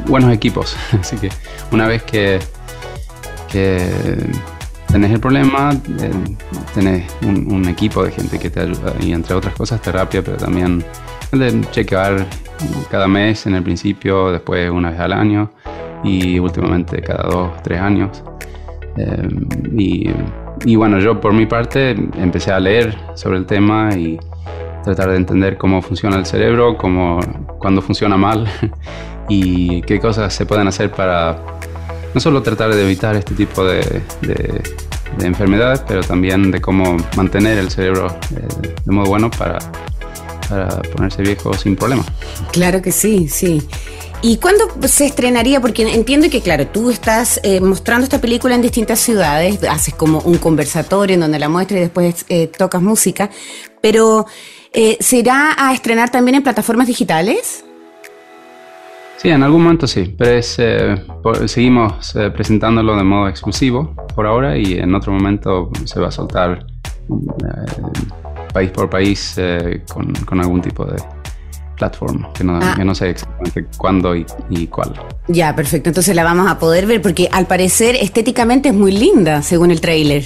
buenos 0.07 0.31
equipos, 0.33 0.77
así 0.99 1.17
que 1.17 1.29
una 1.73 1.87
vez 1.87 2.03
que, 2.03 2.39
que 3.51 3.91
tenés 4.91 5.11
el 5.11 5.19
problema, 5.19 5.71
eh, 5.99 6.11
tenés 6.73 7.15
un, 7.23 7.51
un, 7.51 7.67
equipo 7.67 8.03
de 8.03 8.11
gente 8.11 8.39
que 8.39 8.49
te 8.49 8.61
ayuda, 8.61 8.93
y 8.99 9.13
entre 9.13 9.35
otras 9.35 9.55
cosas 9.55 9.81
terapia, 9.81 10.21
pero 10.23 10.37
también 10.37 10.83
de 11.31 11.61
chequear 11.71 12.25
cada 12.89 13.07
mes 13.07 13.45
en 13.45 13.55
el 13.55 13.63
principio, 13.63 14.31
después 14.31 14.69
una 14.69 14.91
vez 14.91 14.99
al 14.99 15.13
año 15.13 15.51
y 16.03 16.39
últimamente 16.39 17.01
cada 17.01 17.29
dos, 17.29 17.51
tres 17.63 17.79
años. 17.79 18.23
Eh, 18.97 19.29
y, 19.77 20.09
y, 20.65 20.75
bueno, 20.75 20.99
yo 20.99 21.21
por 21.21 21.33
mi 21.33 21.45
parte 21.45 21.91
empecé 21.91 22.51
a 22.51 22.59
leer 22.59 22.97
sobre 23.15 23.37
el 23.37 23.45
tema 23.45 23.95
y 23.95 24.19
tratar 24.83 25.11
de 25.11 25.17
entender 25.17 25.57
cómo 25.57 25.81
funciona 25.81 26.17
el 26.17 26.25
cerebro, 26.25 26.77
cómo, 26.77 27.19
cuándo 27.59 27.81
funciona 27.81 28.17
mal 28.17 28.47
y 29.29 29.81
qué 29.83 29.99
cosas 29.99 30.33
se 30.33 30.45
pueden 30.45 30.67
hacer 30.67 30.91
para 30.91 31.37
no 32.13 32.19
solo 32.19 32.41
tratar 32.41 32.73
de 32.73 32.83
evitar 32.83 33.15
este 33.15 33.35
tipo 33.35 33.63
de, 33.63 34.01
de, 34.21 34.63
de 35.17 35.25
enfermedades, 35.25 35.81
pero 35.87 36.01
también 36.01 36.51
de 36.51 36.61
cómo 36.61 36.97
mantener 37.15 37.57
el 37.57 37.69
cerebro 37.69 38.07
eh, 38.35 38.73
de 38.83 38.91
modo 38.91 39.07
bueno 39.07 39.29
para, 39.29 39.59
ponerse 40.95 41.21
viejo 41.21 41.53
sin 41.53 41.75
problema. 41.75 42.03
Claro 42.51 42.81
que 42.81 42.91
sí, 42.91 43.27
sí. 43.27 43.61
¿Y 44.23 44.37
cuándo 44.37 44.67
se 44.87 45.05
estrenaría? 45.05 45.61
Porque 45.61 45.83
entiendo 45.93 46.27
que, 46.27 46.41
claro, 46.41 46.65
tú 46.67 46.89
estás 46.89 47.39
eh, 47.43 47.61
mostrando 47.61 48.05
esta 48.05 48.19
película 48.19 48.55
en 48.55 48.63
distintas 48.63 48.99
ciudades, 48.99 49.63
haces 49.63 49.93
como 49.93 50.19
un 50.21 50.39
conversatorio 50.39 51.13
en 51.13 51.19
donde 51.19 51.37
la 51.37 51.49
muestras 51.49 51.77
y 51.77 51.81
después 51.81 52.25
eh, 52.29 52.47
tocas 52.47 52.81
música, 52.81 53.29
pero 53.79 54.25
¿se 54.99 55.17
irá 55.17 55.55
a 55.55 55.73
estrenar 55.73 56.09
también 56.09 56.35
en 56.35 56.43
plataformas 56.43 56.87
digitales? 56.87 57.63
Sí, 59.21 59.27
en 59.27 59.43
algún 59.43 59.63
momento 59.63 59.85
sí, 59.85 60.15
pero 60.17 60.31
es, 60.31 60.55
eh, 60.59 60.95
por, 61.21 61.49
seguimos 61.49 62.15
eh, 62.15 62.31
presentándolo 62.31 62.95
de 62.95 63.03
modo 63.03 63.27
exclusivo 63.27 63.93
por 64.15 64.25
ahora 64.25 64.57
y 64.57 64.75
en 64.79 64.95
otro 64.95 65.11
momento 65.11 65.69
se 65.83 65.99
va 65.99 66.07
a 66.07 66.11
soltar 66.11 66.65
país 68.53 68.71
por 68.71 68.89
país 68.89 69.35
con, 69.91 70.13
con 70.25 70.39
algún 70.39 70.61
tipo 70.61 70.85
de 70.85 70.95
plataforma, 71.75 72.31
que 72.33 72.45
no, 72.45 72.59
ah. 72.61 72.75
que 72.77 72.85
no 72.85 72.95
sé 72.95 73.09
exactamente 73.09 73.65
cuándo 73.77 74.15
y, 74.15 74.25
y, 74.49 74.67
cuál. 74.67 74.93
Ya, 75.27 75.53
perfecto. 75.53 75.89
Entonces 75.89 76.15
la 76.15 76.23
vamos 76.23 76.49
a 76.49 76.57
poder 76.57 76.85
ver 76.85 77.01
porque 77.01 77.27
al 77.31 77.45
parecer 77.45 77.95
estéticamente 77.95 78.69
es 78.69 78.75
muy 78.75 78.91
linda, 78.91 79.41
según 79.41 79.71
el 79.71 79.81
tráiler. 79.81 80.25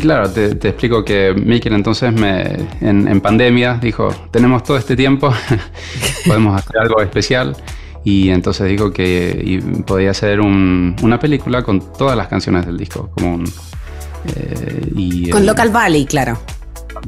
Claro, 0.00 0.30
te, 0.30 0.54
te, 0.54 0.68
explico 0.68 1.04
que 1.04 1.34
Mikel 1.34 1.74
entonces 1.74 2.12
me, 2.12 2.52
en, 2.80 3.08
en, 3.08 3.20
pandemia 3.20 3.78
dijo, 3.82 4.08
tenemos 4.30 4.62
todo 4.62 4.76
este 4.76 4.94
tiempo, 4.94 5.32
podemos 6.26 6.56
hacer 6.56 6.78
algo 6.78 7.02
especial. 7.02 7.56
Y 8.04 8.30
entonces 8.30 8.68
dijo 8.68 8.92
que 8.92 9.62
podía 9.86 10.10
hacer 10.10 10.40
un, 10.40 10.96
una 11.02 11.18
película 11.18 11.62
con 11.62 11.92
todas 11.92 12.16
las 12.16 12.28
canciones 12.28 12.66
del 12.66 12.78
disco. 12.78 13.10
Como 13.14 13.34
un, 13.34 13.44
eh, 14.36 14.92
y, 14.96 15.30
con 15.30 15.42
eh, 15.42 15.46
Local 15.46 15.70
Valley, 15.70 16.06
claro 16.06 16.38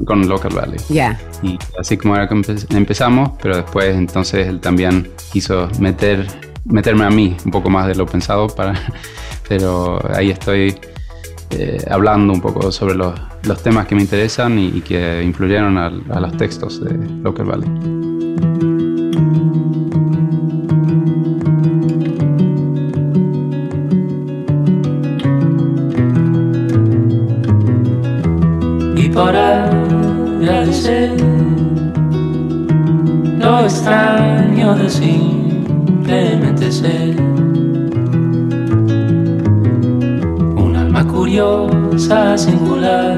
con 0.04 0.28
Local 0.28 0.52
Valley. 0.54 0.78
Ya. 0.88 0.94
Yeah. 0.94 1.20
Y 1.42 1.58
así 1.78 1.96
como 1.96 2.16
era 2.16 2.28
que 2.28 2.34
empezamos, 2.70 3.32
pero 3.40 3.56
después 3.56 3.94
entonces 3.94 4.46
él 4.46 4.60
también 4.60 5.10
quiso 5.32 5.68
meter, 5.78 6.26
meterme 6.64 7.04
a 7.04 7.10
mí 7.10 7.36
un 7.44 7.50
poco 7.50 7.70
más 7.70 7.86
de 7.86 7.94
lo 7.94 8.06
pensado 8.06 8.48
para, 8.48 8.74
pero 9.48 10.00
ahí 10.14 10.30
estoy 10.30 10.74
eh, 11.50 11.84
hablando 11.90 12.32
un 12.32 12.40
poco 12.40 12.72
sobre 12.72 12.94
los, 12.94 13.18
los, 13.44 13.62
temas 13.62 13.86
que 13.86 13.94
me 13.94 14.02
interesan 14.02 14.58
y, 14.58 14.68
y 14.68 14.80
que 14.80 15.22
influyeron 15.22 15.76
a, 15.78 15.86
a 15.86 16.20
los 16.20 16.36
textos 16.36 16.82
de 16.82 16.94
Local 17.22 17.46
Valley. 17.46 18.01
Agradecer 30.52 31.16
lo 33.38 33.60
extraño 33.60 34.74
de 34.74 34.90
simplemente 34.90 36.70
ser 36.70 37.20
un 40.56 40.76
alma 40.76 41.06
curiosa, 41.06 42.36
singular, 42.36 43.16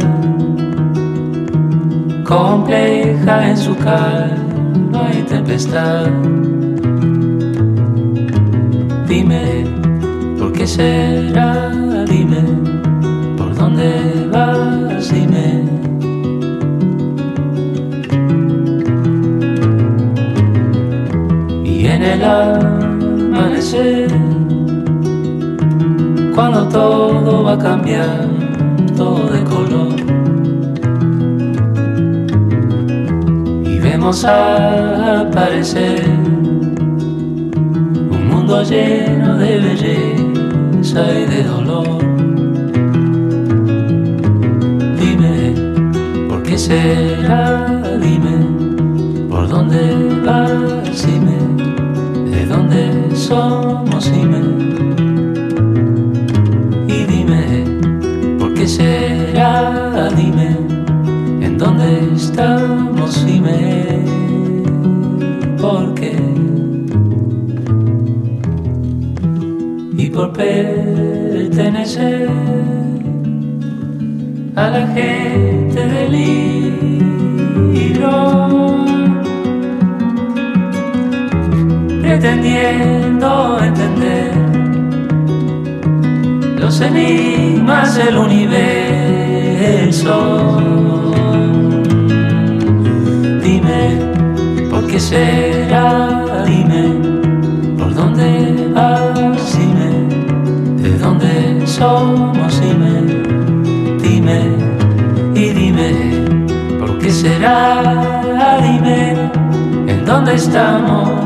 compleja 2.24 3.50
en 3.50 3.56
su 3.56 3.74
calma 3.78 5.10
y 5.18 5.22
tempestad. 5.22 6.06
Dime, 9.08 9.64
¿por 10.38 10.52
qué 10.52 10.66
será? 10.66 11.73
El 22.04 22.22
amanecer, 22.22 24.08
cuando 26.34 26.68
todo 26.68 27.44
va 27.44 27.52
a 27.54 27.58
cambiar, 27.58 28.28
todo 28.96 29.26
de 29.30 29.42
color. 29.44 29.94
Y 33.64 33.78
vemos 33.78 34.24
aparecer 34.24 36.04
un 38.10 38.28
mundo 38.28 38.62
lleno 38.62 39.38
de 39.38 39.58
belleza 39.58 41.02
y 41.20 41.24
de 41.26 41.42
dolor. 41.44 41.98
Dime, 45.00 45.54
¿por 46.28 46.42
qué 46.42 46.58
será? 46.58 47.66
Dime, 48.00 48.36
¿por 49.30 49.48
dónde 49.48 49.80
vas? 50.24 51.06
Dime 51.06 51.73
dónde 52.54 53.14
somos, 53.14 54.12
dime. 54.12 54.40
Y 56.88 57.04
dime, 57.04 57.64
¿por 58.38 58.54
qué 58.54 58.66
será? 58.66 60.08
Dime, 60.16 60.56
¿en 61.40 61.58
dónde 61.58 62.12
estamos? 62.14 63.26
Dime, 63.26 64.04
¿por 65.60 65.94
qué? 65.94 66.16
Y 69.96 70.10
por 70.10 70.32
pertenecer 70.32 72.28
a 74.54 74.68
la 74.68 74.86
gente 74.88 75.88
del 75.94 76.12
libro 77.82 78.83
pretendiendo 82.18 83.59
entender 83.61 84.31
los 86.61 86.81
enigmas 86.81 87.96
del 87.96 88.16
universo. 88.18 88.57
Dime, 93.42 93.98
¿por 94.70 94.87
qué 94.87 95.00
será? 95.00 96.44
Dime, 96.46 96.85
¿por 97.77 97.92
dónde 97.94 98.70
vas? 98.72 99.59
Dime, 99.59 99.90
¿de 100.83 100.96
dónde 100.98 101.66
somos? 101.66 102.61
Dime, 102.61 102.94
dime 104.00 104.40
y 105.35 105.48
dime, 105.48 105.90
¿por 106.79 106.96
qué 106.98 107.11
será? 107.11 108.61
Dime 108.62 109.14
¿Dónde 110.07 110.35
estamos? 110.35 111.23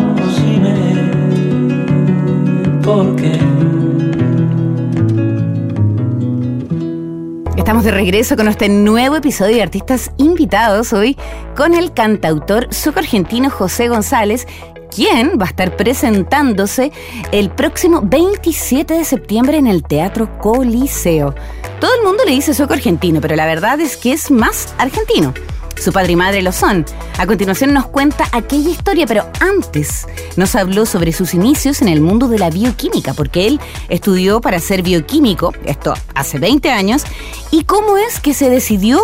Estamos 7.69 7.85
de 7.85 7.91
regreso 7.91 8.35
con 8.35 8.49
este 8.49 8.71
nuevo 8.71 9.17
episodio 9.17 9.57
de 9.57 9.63
Artistas 9.63 10.11
Invitados 10.17 10.95
hoy 10.95 11.19
con 11.55 11.75
el 11.75 11.93
cantautor 11.93 12.73
suco 12.73 12.99
argentino 12.99 13.51
José 13.51 13.89
González, 13.89 14.47
quien 14.91 15.39
va 15.39 15.45
a 15.45 15.49
estar 15.49 15.77
presentándose 15.77 16.93
el 17.31 17.51
próximo 17.51 18.01
27 18.03 18.95
de 18.95 19.05
septiembre 19.05 19.59
en 19.59 19.67
el 19.67 19.83
Teatro 19.83 20.39
Coliseo. 20.39 21.35
Todo 21.79 21.95
el 21.95 22.07
mundo 22.07 22.25
le 22.25 22.33
dice 22.33 22.55
sueco 22.55 22.73
argentino, 22.73 23.21
pero 23.21 23.37
la 23.37 23.45
verdad 23.45 23.79
es 23.81 23.99
que 23.99 24.13
es 24.13 24.31
más 24.31 24.73
argentino. 24.79 25.35
Su 25.81 25.93
padre 25.93 26.13
y 26.13 26.17
madre 26.17 26.43
lo 26.43 26.53
son. 26.53 26.85
A 27.19 27.27
continuación 27.27 27.73
nos 27.73 27.87
cuenta 27.87 28.25
aquella 28.33 28.71
historia, 28.71 29.07
pero 29.07 29.25
antes 29.41 30.07
nos 30.37 30.55
habló 30.55 30.87
sobre 30.87 31.13
sus 31.13 31.35
inicios 31.35 31.83
en 31.83 31.89
el 31.89 32.01
mundo 32.01 32.29
de 32.29 32.39
la 32.39 32.51
bioquímica, 32.51 33.15
porque 33.15 33.47
él 33.47 33.61
estudió 33.89 34.41
para 34.41 34.59
ser 34.59 34.83
bioquímico, 34.83 35.53
esto 35.65 35.95
hace 36.15 36.39
20 36.39 36.71
años, 36.71 37.05
y 37.51 37.65
cómo 37.65 37.97
es 37.97 38.21
que 38.21 38.35
se 38.35 38.51
decidió 38.51 39.01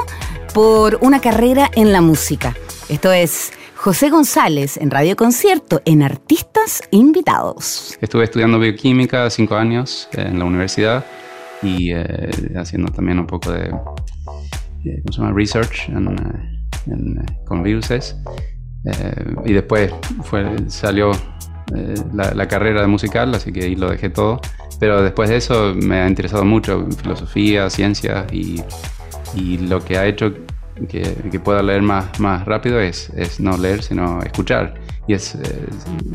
por 0.53 0.99
una 1.01 1.21
carrera 1.21 1.71
en 1.75 1.93
la 1.93 2.01
música. 2.01 2.55
Esto 2.89 3.13
es 3.13 3.53
José 3.77 4.11
González 4.11 4.77
en 4.77 4.91
Radio 4.91 5.17
Concierto 5.17 5.83
en 5.85 6.03
Artistas 6.03 6.83
Invitados. 6.91 7.99
Estuve 8.01 8.25
estudiando 8.25 8.59
bioquímica 8.59 9.29
cinco 9.31 9.57
años 9.57 10.09
eh, 10.13 10.25
en 10.27 10.39
la 10.39 10.45
universidad 10.45 11.05
y 11.63 11.93
eh, 11.93 12.31
haciendo 12.57 12.91
también 12.93 13.19
un 13.19 13.27
poco 13.27 13.53
de, 13.53 13.67
eh, 13.67 15.01
¿cómo 15.03 15.13
se 15.13 15.21
llama? 15.21 15.33
Research 15.35 15.89
en, 15.89 16.54
en, 16.87 17.25
con 17.47 17.63
viruses. 17.63 18.17
Eh, 18.85 19.35
y 19.47 19.53
después 19.53 19.93
fue, 20.25 20.45
salió 20.69 21.13
eh, 21.75 21.95
la, 22.13 22.35
la 22.35 22.49
carrera 22.49 22.83
de 22.83 22.87
musical, 22.87 23.35
así 23.35 23.53
que 23.53 23.65
ahí 23.65 23.77
lo 23.77 23.91
dejé 23.91 24.11
todo. 24.11 24.41
Pero 24.81 25.03
después 25.03 25.29
de 25.31 25.37
eso 25.37 25.73
me 25.75 26.01
ha 26.01 26.09
interesado 26.09 26.45
mucho 26.45 26.87
filosofía, 27.01 27.71
ciencia 27.71 28.27
y, 28.33 28.63
y 29.35 29.59
lo 29.59 29.85
que 29.85 29.97
ha 29.99 30.07
hecho 30.07 30.35
que, 30.89 31.03
que 31.31 31.41
pueda 31.41 31.63
leer 31.63 31.83
más, 31.83 32.19
más 32.19 32.45
rápido 32.45 32.81
es, 32.81 33.11
es 33.11 33.41
no 33.41 33.57
leer, 33.57 33.83
sino 33.83 34.21
escuchar. 34.23 34.75
Y 35.07 35.15
es, 35.15 35.35
eh, 35.37 35.67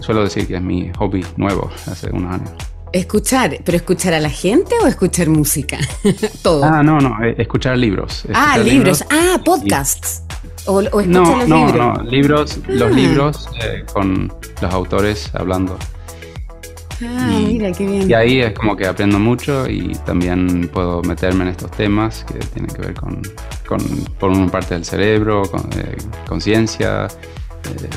suelo 0.01 0.23
decir 0.23 0.47
que 0.47 0.55
es 0.55 0.61
mi 0.61 0.91
hobby 0.97 1.25
nuevo 1.37 1.69
hace 1.87 2.09
unos 2.11 2.33
años. 2.33 2.51
Escuchar, 2.91 3.59
pero 3.63 3.77
escuchar 3.77 4.13
a 4.15 4.19
la 4.19 4.31
gente 4.31 4.73
o 4.83 4.87
escuchar 4.87 5.29
música? 5.29 5.77
Todo. 6.43 6.63
Ah, 6.63 6.81
no, 6.81 6.99
no, 6.99 7.23
eh, 7.23 7.35
escuchar 7.37 7.77
libros. 7.77 8.25
Ah, 8.33 8.55
Escuchar 8.55 8.73
libros. 8.73 9.05
Ah, 9.11 9.39
podcasts. 9.45 10.23
O, 10.65 10.73
o 10.73 10.79
escuchar 10.81 11.07
No, 11.07 11.37
los 11.37 11.47
no, 11.47 11.65
libros. 11.65 11.97
no, 11.97 12.03
libros, 12.11 12.59
los 12.67 12.91
Ah. 12.91 12.95
libros 12.95 13.49
eh, 13.63 13.83
con 13.93 14.31
los 14.61 14.73
autores 14.73 15.31
hablando. 15.33 15.77
Ah, 17.01 17.29
Y- 17.31 17.45
mira, 17.53 17.71
qué 17.71 17.85
bien. 17.85 18.09
Y 18.09 18.13
ahí 18.13 18.41
es 18.41 18.53
como 18.53 18.75
que 18.75 18.85
aprendo 18.85 19.19
mucho 19.19 19.67
y 19.69 19.93
también 20.05 20.67
puedo 20.67 21.01
meterme 21.01 21.43
en 21.43 21.49
estos 21.51 21.71
temas 21.71 22.25
que 22.25 22.39
tienen 22.39 22.69
que 22.75 22.81
ver 22.81 22.93
con, 22.93 23.21
con 23.67 23.79
por 24.19 24.29
una 24.31 24.47
parte 24.47 24.73
del 24.75 24.83
cerebro, 24.85 25.43
con 25.43 25.61
eh, 25.77 25.95
conciencia. 26.27 27.07
eh, 27.07 27.89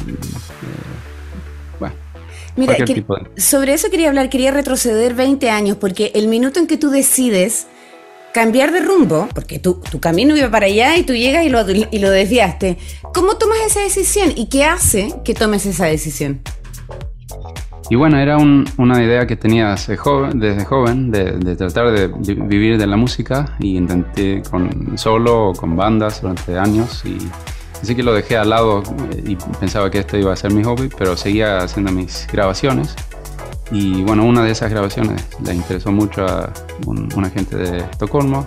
bueno, 1.80 1.94
Mira, 2.56 2.66
cualquier 2.74 2.86
que- 2.88 2.94
tipo 2.94 3.16
de- 3.16 3.40
sobre 3.40 3.72
eso 3.74 3.90
quería 3.90 4.08
hablar, 4.08 4.28
quería 4.30 4.50
retroceder 4.52 5.14
20 5.14 5.50
años, 5.50 5.76
porque 5.80 6.12
el 6.14 6.28
minuto 6.28 6.60
en 6.60 6.66
que 6.66 6.76
tú 6.76 6.90
decides 6.90 7.66
cambiar 8.32 8.72
de 8.72 8.80
rumbo, 8.80 9.28
porque 9.34 9.58
tu, 9.58 9.74
tu 9.74 10.00
camino 10.00 10.36
iba 10.36 10.50
para 10.50 10.66
allá 10.66 10.96
y 10.96 11.02
tú 11.04 11.14
llegas 11.14 11.44
y 11.44 11.50
lo, 11.50 11.60
y 11.70 11.98
lo 11.98 12.10
desviaste, 12.10 12.78
¿cómo 13.14 13.36
tomas 13.36 13.58
esa 13.66 13.80
decisión 13.80 14.32
y 14.34 14.48
qué 14.48 14.64
hace 14.64 15.12
que 15.24 15.34
tomes 15.34 15.66
esa 15.66 15.86
decisión? 15.86 16.40
Y 17.90 17.96
bueno, 17.96 18.18
era 18.18 18.38
un- 18.38 18.64
una 18.78 19.02
idea 19.04 19.26
que 19.26 19.36
tenía 19.36 19.72
hace 19.72 19.96
joven- 19.96 20.38
desde 20.40 20.64
joven 20.64 21.10
de, 21.10 21.32
de 21.32 21.56
tratar 21.56 21.90
de 21.92 22.08
vi- 22.08 22.34
vivir 22.40 22.78
de 22.78 22.86
la 22.86 22.96
música 22.96 23.56
y 23.60 23.76
intenté 23.76 24.42
con 24.50 24.96
solo 24.96 25.48
o 25.48 25.52
con 25.52 25.76
bandas 25.76 26.22
durante 26.22 26.56
años 26.56 27.02
y 27.04 27.18
así 27.82 27.94
que 27.94 28.02
lo 28.02 28.14
dejé 28.14 28.36
al 28.38 28.48
lado 28.50 28.82
eh, 29.12 29.22
y 29.26 29.36
pensaba 29.60 29.90
que 29.90 29.98
esto 29.98 30.16
iba 30.16 30.32
a 30.32 30.36
ser 30.36 30.52
mi 30.54 30.62
hobby, 30.64 30.88
pero 30.96 31.16
seguía 31.18 31.58
haciendo 31.58 31.92
mis 31.92 32.26
grabaciones 32.32 32.94
y 33.72 34.02
bueno, 34.02 34.24
una 34.24 34.44
de 34.44 34.50
esas 34.52 34.70
grabaciones 34.70 35.26
le 35.44 35.54
interesó 35.54 35.90
mucho 35.90 36.26
a 36.26 36.52
un, 36.86 37.08
un 37.16 37.24
agente 37.24 37.56
de 37.56 37.78
Estocolmo 37.78 38.44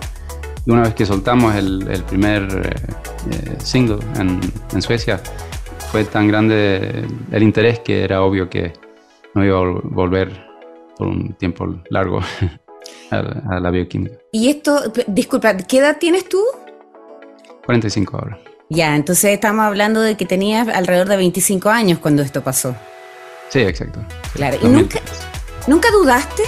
y 0.64 0.70
una 0.70 0.82
vez 0.82 0.94
que 0.94 1.04
soltamos 1.04 1.54
el, 1.56 1.86
el 1.90 2.02
primer 2.04 2.42
eh, 2.42 2.92
eh, 3.32 3.56
single 3.58 3.98
en, 4.18 4.40
en 4.72 4.82
Suecia 4.82 5.20
fue 5.90 6.04
tan 6.04 6.28
grande 6.28 7.04
el 7.32 7.42
interés 7.42 7.80
que 7.80 8.04
era 8.04 8.22
obvio 8.22 8.48
que 8.48 8.72
no 9.34 9.44
iba 9.44 9.58
a 9.58 9.62
vol- 9.62 9.82
volver 9.84 10.46
por 10.96 11.08
un 11.08 11.34
tiempo 11.34 11.66
largo 11.90 12.20
a, 13.10 13.16
la- 13.22 13.42
a 13.50 13.60
la 13.60 13.70
bioquímica. 13.70 14.16
Y 14.32 14.48
esto, 14.48 14.80
disculpa, 15.08 15.56
¿qué 15.56 15.78
edad 15.78 15.96
tienes 15.98 16.28
tú? 16.28 16.40
45 17.64 18.16
ahora. 18.16 18.38
Ya, 18.70 18.96
entonces 18.96 19.32
estamos 19.32 19.64
hablando 19.64 20.00
de 20.00 20.16
que 20.16 20.24
tenías 20.26 20.68
alrededor 20.68 21.08
de 21.08 21.16
25 21.16 21.68
años 21.68 21.98
cuando 22.00 22.22
esto 22.22 22.42
pasó. 22.42 22.74
Sí, 23.48 23.60
exacto. 23.60 24.04
Claro, 24.34 24.56
¿y 24.56 24.60
2003. 24.64 25.02
nunca, 25.02 25.66
nunca 25.66 25.90
dudaste? 25.90 26.42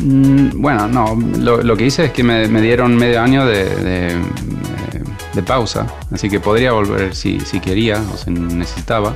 Mm, 0.00 0.60
bueno, 0.60 0.86
no, 0.88 1.18
lo, 1.38 1.62
lo 1.62 1.76
que 1.76 1.86
hice 1.86 2.06
es 2.06 2.12
que 2.12 2.22
me, 2.22 2.46
me 2.48 2.60
dieron 2.60 2.94
medio 2.96 3.20
año 3.20 3.44
de, 3.44 3.64
de, 3.64 4.22
de 5.34 5.42
pausa, 5.42 5.86
así 6.12 6.30
que 6.30 6.38
podría 6.40 6.72
volver 6.72 7.14
si, 7.14 7.40
si 7.40 7.60
quería 7.60 8.00
o 8.12 8.16
si 8.16 8.30
necesitaba, 8.30 9.14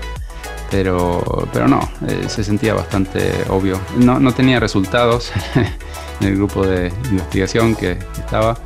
pero, 0.71 1.49
pero 1.53 1.69
no, 1.69 1.89
eh, 2.09 2.25
se 2.29 2.43
sentía 2.43 2.75
bastante 2.75 3.33
obvio. 3.49 3.81
No, 3.97 4.19
no 4.19 4.33
tenía 4.33 4.59
resultados 4.59 5.33
en 6.21 6.27
el 6.27 6.37
grupo 6.37 6.67
de 6.67 6.93
investigación 7.11 7.77
que 7.77 7.99
estaba, 8.19 8.59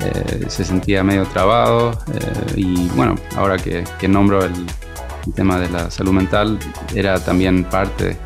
eh, 0.00 0.44
se 0.48 0.64
sentía 0.64 1.02
medio 1.02 1.24
trabado 1.24 1.98
eh, 2.14 2.52
y 2.54 2.88
bueno, 2.90 3.16
ahora 3.36 3.56
que, 3.56 3.82
que 3.98 4.06
nombro 4.06 4.44
el, 4.44 4.52
el 5.26 5.32
tema 5.34 5.58
de 5.58 5.68
la 5.70 5.90
salud 5.90 6.12
mental, 6.12 6.58
era 6.94 7.18
también 7.22 7.64
parte 7.64 8.16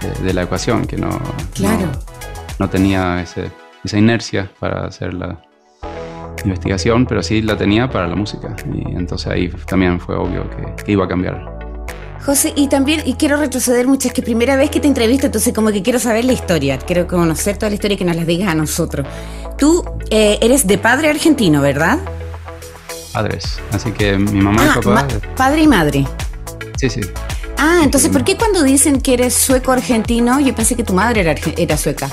de, 0.00 0.24
de 0.24 0.34
la 0.34 0.42
ecuación, 0.42 0.86
que 0.86 0.96
no... 0.96 1.08
Claro. 1.54 1.86
no- 1.86 2.18
no 2.58 2.68
tenía 2.68 3.20
ese- 3.22 3.52
esa 3.84 3.98
inercia 3.98 4.50
para 4.58 4.86
hacer 4.86 5.14
la 5.14 5.40
investigación, 6.44 7.06
pero 7.06 7.22
sí 7.22 7.40
la 7.42 7.56
tenía 7.56 7.88
para 7.88 8.08
la 8.08 8.16
música. 8.16 8.54
Y 8.74 8.96
entonces 8.96 9.28
ahí 9.28 9.48
también 9.68 10.00
fue 10.00 10.16
obvio 10.16 10.48
que, 10.50 10.84
que 10.84 10.92
iba 10.92 11.04
a 11.04 11.08
cambiar. 11.08 11.58
José, 12.24 12.52
y 12.56 12.66
también, 12.68 13.02
y 13.04 13.14
quiero 13.14 13.36
retroceder 13.36 13.86
mucho, 13.86 14.08
es 14.08 14.14
que 14.14 14.22
primera 14.22 14.56
vez 14.56 14.70
que 14.70 14.80
te 14.80 14.88
entrevisto, 14.88 15.26
entonces 15.26 15.54
como 15.54 15.70
que 15.70 15.82
quiero 15.82 16.00
saber 16.00 16.24
la 16.24 16.32
historia, 16.32 16.78
quiero 16.78 17.06
conocer 17.06 17.56
toda 17.56 17.70
la 17.70 17.74
historia 17.76 17.94
y 17.94 17.98
que 17.98 18.04
nos 18.04 18.16
la 18.16 18.24
digas 18.24 18.48
a 18.48 18.54
nosotros. 18.56 19.06
Tú 19.56 19.84
eh, 20.10 20.38
eres 20.42 20.66
de 20.66 20.78
padre 20.78 21.10
argentino, 21.10 21.60
¿verdad? 21.62 21.98
Padres. 23.12 23.60
Así 23.72 23.92
que 23.92 24.18
mi 24.18 24.40
mamá 24.40 24.64
y 24.64 24.68
Ah, 24.68 24.72
papá. 24.74 24.90
ma- 24.90 25.08
padre 25.36 25.62
y 25.62 25.66
madre. 25.68 26.06
Sí, 26.78 26.88
sí. 26.88 27.00
Ah, 27.58 27.80
entonces, 27.82 28.08
¿por 28.10 28.22
qué 28.24 28.36
cuando 28.36 28.62
dicen 28.62 29.00
que 29.00 29.14
eres 29.14 29.34
sueco-argentino, 29.34 30.38
yo 30.38 30.54
pensé 30.54 30.76
que 30.76 30.84
tu 30.84 30.92
madre 30.92 31.20
era, 31.56 31.76
sueca? 31.76 32.08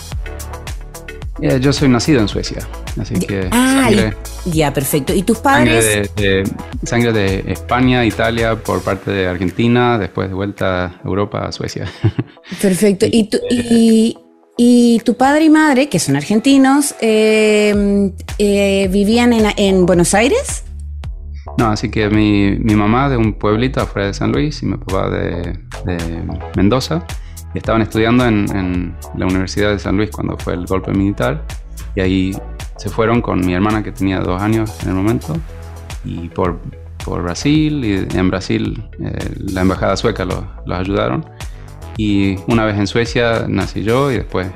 Eh, 1.41 1.60
yo 1.62 1.71
soy 1.71 1.88
nacido 1.89 2.19
en 2.19 2.28
Suecia. 2.28 2.67
Así 2.99 3.15
que 3.19 3.47
ah, 3.51 3.89
y- 3.91 3.95
sangre, 3.95 4.17
ya, 4.45 4.73
perfecto. 4.73 5.13
¿Y 5.13 5.21
tus 5.21 5.38
sangre, 5.39 5.75
padres? 5.75 6.15
de, 6.15 6.23
de- 6.43 6.51
sangre 6.84 7.12
de 7.13 7.43
España, 7.51 8.06
Italia, 8.06 8.56
por 8.56 8.82
parte 8.82 9.12
de 9.12 9.28
Argentina, 9.28 9.97
después 9.99 10.30
de 10.30 10.34
vuelta 10.36 10.86
a 10.86 11.01
Europa, 11.06 11.45
a 11.45 11.51
Suecia. 11.51 11.91
Perfecto. 12.62 13.06
¿Y 13.12 13.30
tu, 13.30 13.38
y, 13.51 14.17
y 14.58 14.99
tu 15.04 15.15
padre 15.15 15.43
y 15.45 15.49
madre, 15.49 15.89
que 15.89 15.99
son 15.99 16.15
argentinos, 16.15 16.95
eh, 17.01 18.12
eh, 18.39 18.88
vivían 18.91 19.34
en, 19.34 19.45
en 19.58 19.86
Buenos 19.86 20.13
Aires? 20.13 20.63
No, 21.58 21.68
así 21.68 21.89
que 21.89 22.10
mi, 22.10 22.58
mi 22.60 22.76
mamá 22.76 23.10
de 23.10 23.18
un 23.18 23.34
pueblito 23.34 23.82
afuera 23.82 24.08
de 24.08 24.13
San 24.13 24.32
Luis 24.32 24.62
y 24.62 24.65
mi 24.65 24.78
papá 24.78 25.10
de, 25.10 25.58
de 25.86 26.24
Mendoza 26.58 27.06
estaban 27.54 27.82
estudiando 27.82 28.26
en, 28.26 28.46
en 28.56 28.96
la 29.15 29.26
Universidad 29.26 29.72
de 29.72 29.80
San 29.80 29.96
Luis 29.96 30.12
cuando 30.12 30.38
fue 30.38 30.54
el 30.54 30.65
golpe 30.65 30.91
militar 30.91 31.46
y 31.96 32.02
ahí 32.02 32.38
se 32.78 32.89
fueron 32.89 33.22
con 33.22 33.46
mi 33.46 33.54
hermana 33.54 33.84
que 33.84 33.91
tenía 33.91 34.20
dos 34.20 34.41
años 34.41 34.84
en 34.84 34.89
el 34.89 34.96
momento 34.96 35.36
y 36.04 36.28
por, 36.30 36.60
por 37.04 37.24
Brasil 37.24 37.84
y 37.86 38.18
en 38.18 38.30
Brasil 38.30 38.84
eh, 39.00 39.36
la 39.54 39.62
embajada 39.62 39.96
sueca 39.96 40.26
los, 40.26 40.44
los 40.65 40.78
ayudaron 40.78 41.26
y 41.98 42.36
una 42.48 42.65
vez 42.65 42.78
en 42.78 42.88
Suecia 42.88 43.46
nací 43.48 43.84
yo 43.84 44.12
y 44.12 44.18
después 44.18 44.48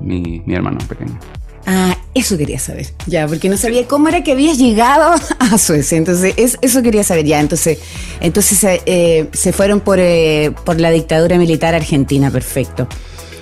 mi, 0.00 0.42
mi 0.46 0.54
hermano 0.54 0.78
pequeño. 0.88 1.18
Ah, 1.66 1.93
eso 2.14 2.38
quería 2.38 2.58
saber, 2.58 2.86
ya, 3.06 3.26
porque 3.26 3.48
no 3.48 3.56
sabía 3.56 3.86
cómo 3.86 4.08
era 4.08 4.22
que 4.22 4.32
habías 4.32 4.58
llegado 4.58 5.14
a 5.38 5.58
Suecia, 5.58 5.98
entonces 5.98 6.34
es- 6.36 6.58
eso 6.62 6.82
quería 6.82 7.04
saber, 7.04 7.24
ya, 7.26 7.40
entonces, 7.40 7.78
entonces 8.20 8.62
eh, 8.64 8.82
eh, 8.86 9.28
se 9.32 9.52
fueron 9.52 9.80
por, 9.80 9.98
eh, 10.00 10.52
por 10.64 10.80
la 10.80 10.90
dictadura 10.90 11.36
militar 11.38 11.74
argentina, 11.74 12.30
perfecto. 12.30 12.86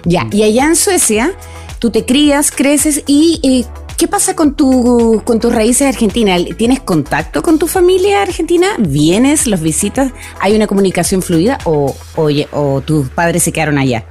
Ya, 0.04 0.26
y 0.32 0.42
allá 0.42 0.64
en 0.64 0.74
Suecia, 0.76 1.32
tú 1.78 1.90
te 1.90 2.04
crías, 2.04 2.50
creces 2.50 3.04
y, 3.06 3.64
¿qué 3.96 4.08
pasa 4.08 4.34
con, 4.34 4.54
tu, 4.56 5.22
con 5.24 5.38
tus 5.38 5.54
raíces 5.54 5.86
argentinas? 5.86 6.40
¿Tienes 6.56 6.80
contacto 6.80 7.40
con 7.42 7.58
tu 7.58 7.68
familia 7.68 8.22
argentina? 8.22 8.66
¿Vienes, 8.78 9.46
los 9.46 9.60
visitas? 9.60 10.10
¿Hay 10.40 10.56
una 10.56 10.66
comunicación 10.66 11.22
fluida 11.22 11.58
o, 11.64 11.94
oye, 12.16 12.48
o 12.52 12.80
tus 12.80 13.08
padres 13.10 13.44
se 13.44 13.52
quedaron 13.52 13.78
allá? 13.78 14.04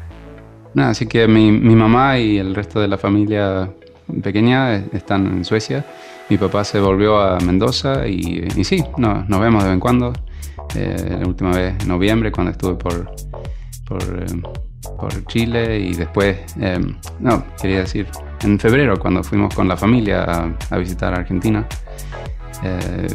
No, 0.74 0.86
así 0.86 1.08
que 1.08 1.28
mi, 1.28 1.52
mi 1.52 1.76
mamá 1.76 2.18
y 2.20 2.38
el 2.38 2.56
resto 2.56 2.80
de 2.80 2.88
la 2.88 2.98
familia 2.98 3.70
pequeña 4.22 4.76
están 4.76 5.28
en 5.28 5.46
Suecia. 5.46 5.86
Mi 6.30 6.38
papá 6.38 6.64
se 6.64 6.80
volvió 6.80 7.20
a 7.20 7.40
Mendoza 7.40 8.08
y, 8.08 8.48
y 8.56 8.64
sí, 8.64 8.84
no, 8.98 9.26
nos 9.28 9.40
vemos 9.40 9.64
de 9.64 9.70
vez 9.70 9.74
en 9.76 9.80
cuando. 9.80 10.14
Eh, 10.76 11.18
la 11.20 11.28
última 11.28 11.52
vez 11.52 11.76
en 11.82 11.88
noviembre 11.88 12.32
cuando 12.32 12.52
estuve 12.52 12.76
por, 12.76 13.12
por, 13.86 14.02
eh, 14.02 14.42
por 14.98 15.26
Chile 15.26 15.80
y 15.80 15.94
después, 15.94 16.38
eh, 16.60 16.80
no, 17.20 17.44
quería 17.62 17.80
decir, 17.80 18.08
en 18.42 18.60
febrero 18.60 18.98
cuando 18.98 19.24
fuimos 19.24 19.54
con 19.54 19.68
la 19.68 19.76
familia 19.76 20.24
a, 20.24 20.54
a 20.70 20.78
visitar 20.78 21.14
Argentina. 21.14 21.66
Eh, 22.64 23.08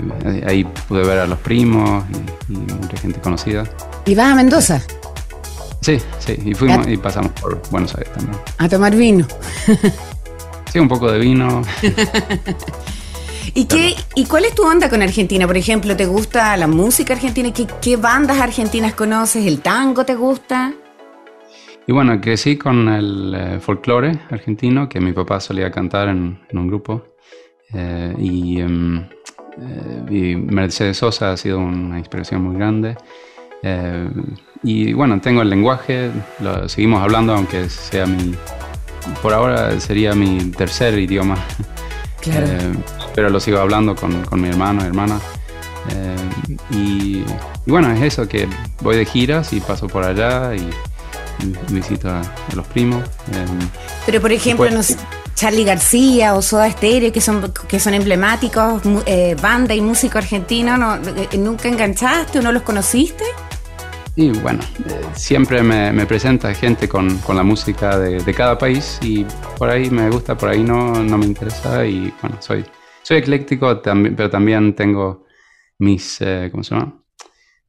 ahí 0.46 0.64
pude 0.88 1.04
ver 1.06 1.20
a 1.20 1.26
los 1.26 1.38
primos 1.38 2.04
y, 2.48 2.52
y 2.52 2.56
mucha 2.56 2.96
gente 2.96 3.20
conocida. 3.20 3.64
¿Y 4.04 4.14
vas 4.14 4.32
a 4.32 4.34
Mendoza? 4.34 4.82
Sí, 5.80 5.98
sí, 6.18 6.36
y 6.44 6.54
fuimos 6.54 6.88
y 6.88 6.96
pasamos 6.96 7.30
por 7.40 7.62
Buenos 7.70 7.94
Aires 7.94 8.12
también. 8.12 8.36
A 8.58 8.68
tomar 8.68 8.96
vino. 8.96 9.26
Sí, 10.76 10.80
un 10.80 10.88
poco 10.88 11.10
de 11.10 11.18
vino. 11.18 11.62
¿Y, 13.54 13.64
qué, 13.64 13.94
¿Y 14.14 14.26
cuál 14.26 14.44
es 14.44 14.54
tu 14.54 14.62
onda 14.62 14.90
con 14.90 15.00
Argentina? 15.00 15.46
Por 15.46 15.56
ejemplo, 15.56 15.96
¿te 15.96 16.04
gusta 16.04 16.54
la 16.58 16.66
música 16.66 17.14
argentina? 17.14 17.50
¿Qué, 17.50 17.66
qué 17.80 17.96
bandas 17.96 18.38
argentinas 18.38 18.92
conoces? 18.92 19.46
¿El 19.46 19.62
tango 19.62 20.04
te 20.04 20.14
gusta? 20.14 20.74
Y 21.86 21.92
bueno, 21.92 22.20
crecí 22.20 22.58
con 22.58 22.90
el 22.90 23.34
eh, 23.34 23.58
folclore 23.58 24.20
argentino, 24.28 24.86
que 24.86 25.00
mi 25.00 25.14
papá 25.14 25.40
solía 25.40 25.70
cantar 25.70 26.10
en, 26.10 26.40
en 26.46 26.58
un 26.58 26.68
grupo. 26.68 27.06
Eh, 27.72 28.14
y, 28.18 28.60
em, 28.60 28.98
eh, 28.98 30.04
y 30.10 30.36
Mercedes 30.36 30.98
Sosa 30.98 31.32
ha 31.32 31.38
sido 31.38 31.58
una 31.58 31.98
inspiración 31.98 32.42
muy 32.42 32.54
grande. 32.56 32.98
Eh, 33.62 34.10
y 34.62 34.92
bueno, 34.92 35.18
tengo 35.22 35.40
el 35.40 35.48
lenguaje, 35.48 36.10
lo 36.40 36.68
seguimos 36.68 37.02
hablando, 37.02 37.32
aunque 37.32 37.70
sea 37.70 38.04
mi. 38.04 38.34
Por 39.22 39.32
ahora 39.32 39.78
sería 39.80 40.14
mi 40.14 40.38
tercer 40.50 40.98
idioma. 40.98 41.36
Claro. 42.20 42.46
Eh, 42.46 42.72
pero 43.14 43.30
lo 43.30 43.38
sigo 43.40 43.58
hablando 43.58 43.94
con, 43.94 44.22
con 44.24 44.40
mi 44.40 44.48
hermano 44.48 44.84
hermana. 44.84 45.18
Eh, 45.90 46.16
y, 46.70 46.76
y 47.18 47.24
bueno, 47.70 47.90
es 47.92 48.02
eso, 48.02 48.26
que 48.28 48.48
voy 48.80 48.96
de 48.96 49.04
giras 49.04 49.52
y 49.52 49.60
paso 49.60 49.86
por 49.86 50.04
allá 50.04 50.54
y, 50.54 50.68
y 51.44 51.72
visito 51.72 52.08
a, 52.10 52.20
a 52.20 52.54
los 52.54 52.66
primos. 52.66 53.02
Eh, 53.32 53.46
Pero 54.06 54.20
por 54.20 54.32
ejemplo, 54.32 54.64
Después- 54.66 54.98
Charlie 55.36 55.64
García 55.64 56.34
o 56.34 56.40
Soda 56.42 56.70
Stereo, 56.70 57.12
que 57.12 57.20
son, 57.20 57.52
que 57.68 57.78
son 57.78 57.92
emblemáticos, 57.94 58.80
eh, 59.04 59.36
banda 59.40 59.74
y 59.74 59.82
músico 59.82 60.16
argentino, 60.18 60.76
¿no? 60.78 60.96
Eh, 60.96 61.36
¿nunca 61.38 61.68
enganchaste 61.68 62.38
o 62.38 62.42
no 62.42 62.52
los 62.52 62.62
conociste? 62.62 63.22
Y 64.18 64.30
bueno, 64.30 64.60
eh, 64.86 65.02
siempre 65.14 65.62
me, 65.62 65.92
me 65.92 66.06
presenta 66.06 66.52
gente 66.54 66.88
con, 66.88 67.18
con 67.18 67.36
la 67.36 67.42
música 67.42 67.98
de, 67.98 68.22
de 68.22 68.34
cada 68.34 68.56
país 68.56 68.98
y 69.02 69.26
por 69.58 69.68
ahí 69.68 69.90
me 69.90 70.08
gusta, 70.08 70.36
por 70.36 70.48
ahí 70.48 70.62
no, 70.62 71.02
no 71.04 71.18
me 71.18 71.26
interesa 71.26 71.84
y 71.86 72.12
bueno, 72.22 72.36
soy, 72.40 72.64
soy 73.02 73.18
ecléctico, 73.18 73.78
también, 73.80 74.16
pero 74.16 74.30
también 74.30 74.74
tengo 74.74 75.26
mis, 75.78 76.18
eh, 76.22 76.48
¿cómo 76.50 76.64
se 76.64 76.74
llama? 76.74 77.02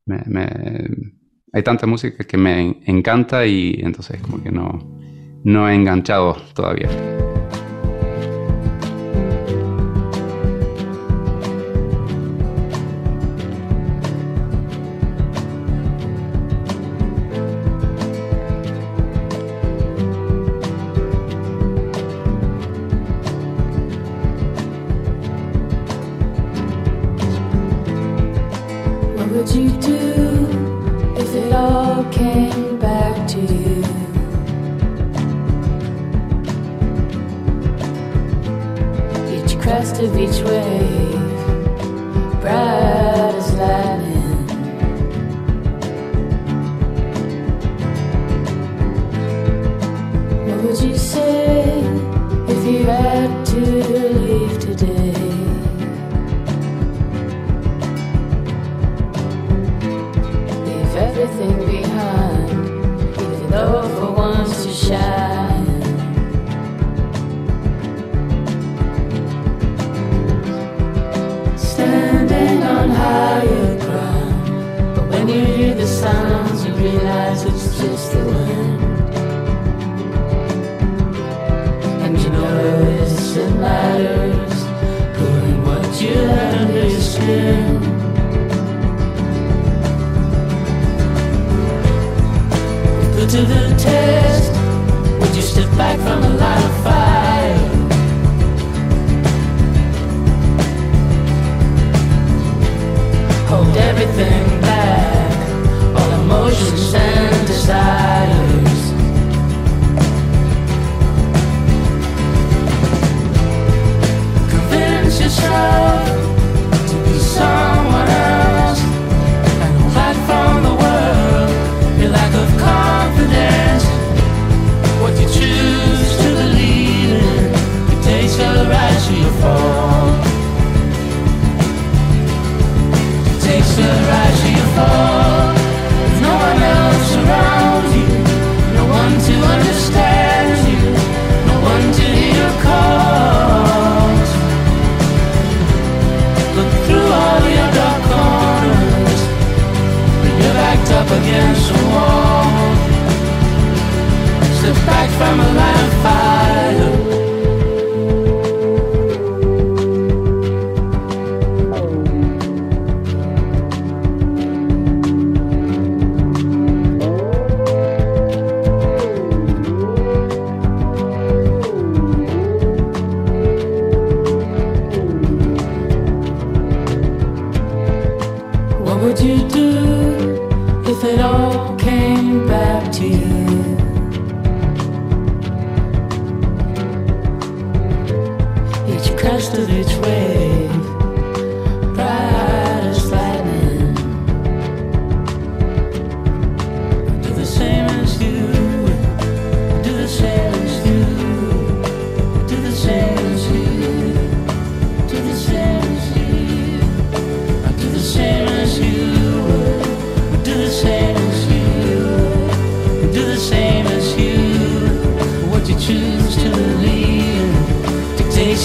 Me- 0.06 0.24
me- 0.26 0.88
hay 1.52 1.64
tanta 1.64 1.86
música 1.86 2.24
que 2.24 2.38
me 2.38 2.82
encanta 2.86 3.46
y 3.46 3.80
entonces 3.84 4.22
como 4.22 4.42
que 4.42 4.52
no, 4.52 4.80
no 5.44 5.70
he 5.70 5.76
enganchado 5.76 6.34
todavía. 6.54 6.88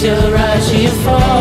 till 0.02 0.32
right 0.32 0.60
to 0.60 0.88
fall. 1.04 1.31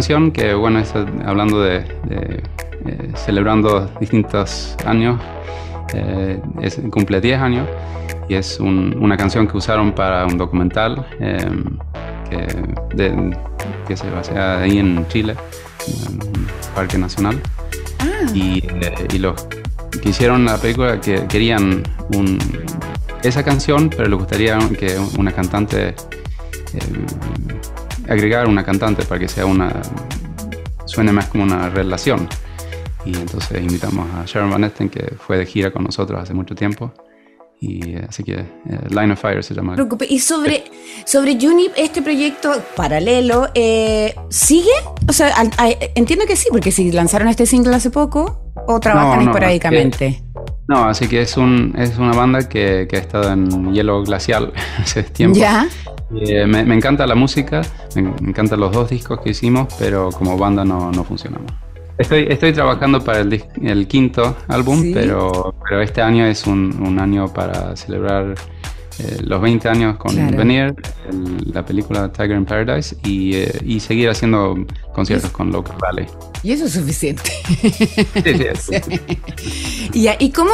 Canción 0.00 0.32
que, 0.32 0.54
bueno, 0.54 0.78
está 0.78 1.04
hablando 1.26 1.60
de, 1.60 1.80
de, 2.04 2.42
eh, 2.86 3.10
celebrando 3.16 3.90
distintos 4.00 4.74
años, 4.86 5.20
eh, 5.92 6.40
es- 6.62 6.80
cumple 6.90 7.20
10 7.20 7.38
años 7.38 7.68
y 8.26 8.34
es 8.34 8.58
un- 8.60 8.96
una 8.98 9.18
canción 9.18 9.46
que 9.46 9.58
usaron 9.58 9.92
para 9.92 10.24
un 10.24 10.38
documental 10.38 11.04
eh, 11.20 11.36
que, 12.30 12.96
de- 12.96 13.36
que 13.86 13.94
se 13.94 14.08
basea 14.08 14.62
ahí 14.62 14.78
en 14.78 15.06
Chile, 15.08 15.34
en 15.86 16.14
un 16.22 16.46
parque 16.74 16.96
nacional. 16.96 17.38
Y, 18.32 18.66
eh, 18.66 18.94
y 19.12 19.18
los 19.18 19.34
que 20.02 20.08
hicieron 20.08 20.46
la 20.46 20.56
película 20.56 20.98
que 20.98 21.26
querían 21.26 21.82
un- 22.16 22.38
esa 23.22 23.42
canción, 23.42 23.90
pero 23.90 24.08
les 24.08 24.18
gustaría 24.18 24.58
que 24.78 24.96
una 25.18 25.30
cantante 25.32 25.88
eh, 25.88 26.78
agregar 28.10 28.46
una 28.48 28.64
cantante 28.64 29.04
para 29.04 29.18
que 29.20 29.28
sea 29.28 29.46
una 29.46 29.80
suene 30.86 31.12
más 31.12 31.26
como 31.26 31.44
una 31.44 31.68
relación 31.70 32.28
y 33.04 33.14
entonces 33.16 33.62
invitamos 33.62 34.06
a 34.14 34.24
Sharon 34.26 34.50
Van 34.50 34.64
Esten 34.64 34.88
que 34.90 35.14
fue 35.18 35.38
de 35.38 35.46
gira 35.46 35.70
con 35.70 35.84
nosotros 35.84 36.20
hace 36.20 36.34
mucho 36.34 36.54
tiempo 36.54 36.92
y 37.62 37.90
eh, 37.96 38.06
así 38.08 38.24
que 38.24 38.32
eh, 38.34 38.44
Line 38.88 39.12
of 39.12 39.20
Fire 39.20 39.44
se 39.44 39.54
llama 39.54 39.74
preocupe. 39.74 40.06
Y 40.08 40.18
sobre, 40.20 40.64
sobre 41.04 41.38
Junip, 41.38 41.72
este 41.76 42.00
proyecto 42.00 42.50
paralelo, 42.74 43.48
eh, 43.54 44.14
¿sigue? 44.30 44.70
O 45.06 45.12
sea, 45.12 45.28
al- 45.36 45.50
a- 45.58 45.68
entiendo 45.94 46.24
que 46.26 46.36
sí, 46.36 46.48
porque 46.50 46.72
si 46.72 46.90
lanzaron 46.90 47.28
este 47.28 47.44
single 47.44 47.74
hace 47.76 47.90
poco 47.90 48.40
o 48.66 48.80
trabajan 48.80 49.18
No, 49.18 49.24
no, 49.24 49.30
esporádicamente. 49.30 50.22
no 50.68 50.84
así 50.86 51.06
que 51.06 51.20
es 51.20 51.36
un 51.36 51.74
es 51.78 51.98
una 51.98 52.12
banda 52.12 52.48
que, 52.48 52.86
que 52.88 52.96
ha 52.96 53.00
estado 53.00 53.30
en 53.32 53.72
hielo 53.74 54.02
glacial 54.04 54.52
hace 54.78 55.02
tiempo 55.02 55.38
¿Ya? 55.38 55.68
Eh, 56.14 56.46
me, 56.46 56.64
me 56.64 56.74
encanta 56.74 57.06
la 57.06 57.14
música, 57.14 57.62
me, 57.94 58.02
me 58.02 58.30
encantan 58.30 58.58
los 58.60 58.72
dos 58.72 58.90
discos 58.90 59.20
que 59.20 59.30
hicimos, 59.30 59.72
pero 59.78 60.10
como 60.10 60.36
banda 60.36 60.64
no, 60.64 60.90
no 60.90 61.04
funcionamos. 61.04 61.52
Estoy, 61.98 62.26
estoy 62.30 62.52
trabajando 62.52 63.04
para 63.04 63.20
el, 63.20 63.44
el 63.62 63.86
quinto 63.86 64.36
álbum, 64.48 64.80
Sí. 64.80 64.92
pero, 64.94 65.54
pero 65.68 65.82
este 65.82 66.00
año 66.00 66.24
es 66.26 66.46
un, 66.46 66.82
un 66.82 66.98
año 66.98 67.28
para 67.32 67.76
celebrar 67.76 68.34
eh, 68.98 69.18
los 69.22 69.40
20 69.40 69.68
años 69.68 69.96
con 69.96 70.12
Claro. 70.14 70.42
El- 70.42 70.74
la 71.52 71.64
película 71.64 72.10
Tiger 72.12 72.32
in 72.36 72.44
Paradise, 72.44 72.96
y, 73.04 73.34
eh, 73.34 73.52
y 73.64 73.80
seguir 73.80 74.08
haciendo 74.10 74.56
conciertos 74.94 75.30
con 75.30 75.50
Local 75.50 75.76
Valley. 75.80 76.06
Y 76.42 76.52
eso 76.52 76.66
es 76.66 76.72
suficiente. 76.72 77.30
Sí, 77.46 78.44
sí, 78.58 79.00
Y, 79.94 80.02
ya, 80.02 80.16
¿Y 80.18 80.30
cómo? 80.30 80.50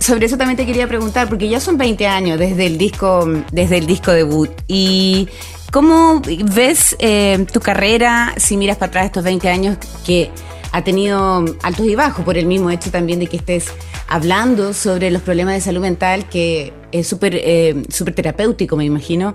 Sobre 0.00 0.26
eso 0.26 0.36
también 0.36 0.56
te 0.56 0.66
quería 0.66 0.86
preguntar, 0.86 1.28
porque 1.28 1.48
ya 1.48 1.60
son 1.60 1.76
20 1.78 2.06
años 2.06 2.38
desde 2.38 2.66
el 2.66 2.78
disco, 2.78 3.26
desde 3.52 3.78
el 3.78 3.86
disco 3.86 4.12
debut. 4.12 4.50
¿Y 4.68 5.28
cómo 5.72 6.22
ves 6.54 6.96
eh, 6.98 7.44
tu 7.52 7.60
carrera 7.60 8.34
si 8.36 8.56
miras 8.56 8.76
para 8.78 8.88
atrás 8.88 9.06
estos 9.06 9.24
20 9.24 9.48
años 9.48 9.76
que 10.06 10.30
ha 10.72 10.82
tenido 10.84 11.44
altos 11.62 11.86
y 11.86 11.94
bajos 11.94 12.24
por 12.24 12.36
el 12.38 12.46
mismo 12.46 12.70
hecho 12.70 12.90
también 12.90 13.18
de 13.18 13.26
que 13.26 13.38
estés 13.38 13.66
hablando 14.06 14.72
sobre 14.74 15.10
los 15.10 15.22
problemas 15.22 15.54
de 15.54 15.60
salud 15.60 15.80
mental, 15.80 16.28
que 16.28 16.72
es 16.92 17.06
súper 17.06 17.34
eh, 17.34 17.82
súper 17.88 18.14
terapéutico, 18.14 18.76
me 18.76 18.84
imagino. 18.84 19.34